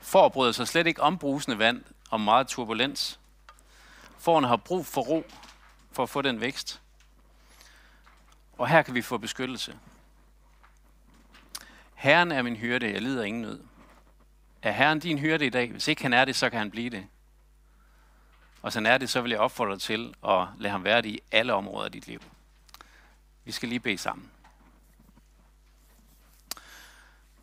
For 0.00 0.28
bryder 0.28 0.52
sig 0.52 0.68
slet 0.68 0.86
ikke 0.86 1.02
om 1.02 1.18
brusende 1.18 1.58
vand 1.58 1.84
og 2.10 2.20
meget 2.20 2.46
turbulens. 2.46 3.20
Forerne 4.18 4.48
har 4.48 4.56
brug 4.56 4.86
for 4.86 5.00
ro 5.00 5.24
for 5.92 6.02
at 6.02 6.08
få 6.08 6.22
den 6.22 6.40
vækst. 6.40 6.80
Og 8.62 8.68
her 8.68 8.82
kan 8.82 8.94
vi 8.94 9.02
få 9.02 9.18
beskyttelse. 9.18 9.78
Herren 11.94 12.32
er 12.32 12.42
min 12.42 12.56
hyrde, 12.56 12.92
jeg 12.92 13.02
lider 13.02 13.22
ingen 13.24 13.42
nød. 13.42 13.60
Er 14.62 14.72
Herren 14.72 15.00
din 15.00 15.18
hyrde 15.18 15.46
i 15.46 15.50
dag? 15.50 15.70
Hvis 15.70 15.88
ikke 15.88 16.02
han 16.02 16.12
er 16.12 16.24
det, 16.24 16.36
så 16.36 16.50
kan 16.50 16.58
han 16.58 16.70
blive 16.70 16.90
det. 16.90 17.06
Og 18.62 18.72
sådan 18.72 18.86
er 18.86 18.98
det, 18.98 19.10
så 19.10 19.20
vil 19.20 19.30
jeg 19.30 19.40
opfordre 19.40 19.72
dig 19.72 19.80
til 19.80 20.14
at 20.28 20.46
lade 20.58 20.72
ham 20.72 20.84
være 20.84 21.02
det 21.02 21.08
i 21.08 21.20
alle 21.32 21.54
områder 21.54 21.84
af 21.84 21.92
dit 21.92 22.06
liv. 22.06 22.22
Vi 23.44 23.52
skal 23.52 23.68
lige 23.68 23.80
bede 23.80 23.98
sammen. 23.98 24.30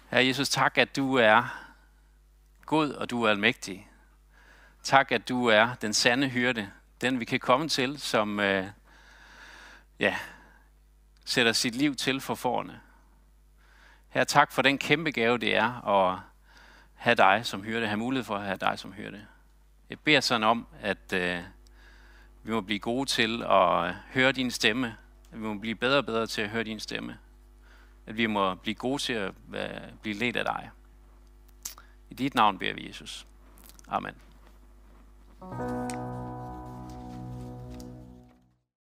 Herre 0.10 0.26
Jesus, 0.26 0.50
tak 0.50 0.78
at 0.78 0.96
du 0.96 1.16
er 1.16 1.66
god 2.66 2.94
og 2.94 3.10
du 3.10 3.24
er 3.24 3.30
almægtig. 3.30 3.90
Tak 4.84 5.12
at 5.12 5.30
du 5.30 5.46
er 5.46 5.74
den 5.82 5.94
sande 5.94 6.30
hyrde, 6.30 6.72
den 7.02 7.20
vi 7.20 7.26
kan 7.26 7.40
komme 7.40 7.70
til, 7.70 8.00
som 8.00 8.40
øh, 8.40 8.68
ja, 10.00 10.18
sætter 11.30 11.52
sit 11.52 11.76
liv 11.76 11.96
til 11.96 12.22
for 12.22 12.36
forne. 12.36 12.80
Her 14.10 14.24
tak 14.24 14.52
for 14.52 14.62
den 14.62 14.78
kæmpe 14.78 15.12
gave, 15.12 15.38
det 15.38 15.56
er 15.56 15.88
at 15.88 16.20
have 16.96 17.16
dig 17.16 17.42
som 17.44 17.64
hyrde, 17.64 17.88
have 17.88 17.98
mulighed 17.98 18.24
for 18.24 18.36
at 18.36 18.46
have 18.46 18.58
dig 18.58 18.80
som 18.80 18.94
hyrde. 18.94 19.26
Jeg 19.90 20.00
beder 20.00 20.20
sådan 20.20 20.44
om, 20.44 20.68
at 20.82 21.14
øh, 21.14 21.44
vi 22.44 22.52
må 22.52 22.62
blive 22.62 22.80
gode 22.80 23.10
til 23.10 23.44
at 23.44 23.94
høre 23.94 24.32
din 24.32 24.52
stemme. 24.52 24.98
At 25.32 25.42
vi 25.42 25.44
må 25.44 25.54
blive 25.54 25.76
bedre 25.76 25.98
og 25.98 26.06
bedre 26.06 26.28
til 26.28 26.42
at 26.42 26.50
høre 26.50 26.64
din 26.64 26.80
stemme. 26.80 27.18
At 28.06 28.18
vi 28.18 28.26
må 28.26 28.56
blive 28.56 28.76
gode 28.76 29.02
til 29.02 29.14
at 29.14 29.34
være, 29.48 29.82
blive 30.02 30.16
ledt 30.16 30.38
af 30.38 30.46
dig. 30.46 30.70
I 32.10 32.14
dit 32.14 32.36
navn 32.36 32.60
beder 32.60 32.74
vi, 32.74 32.88
Jesus. 32.88 33.28
Amen. 33.88 34.14
thank 35.42 35.92
you 35.92 36.19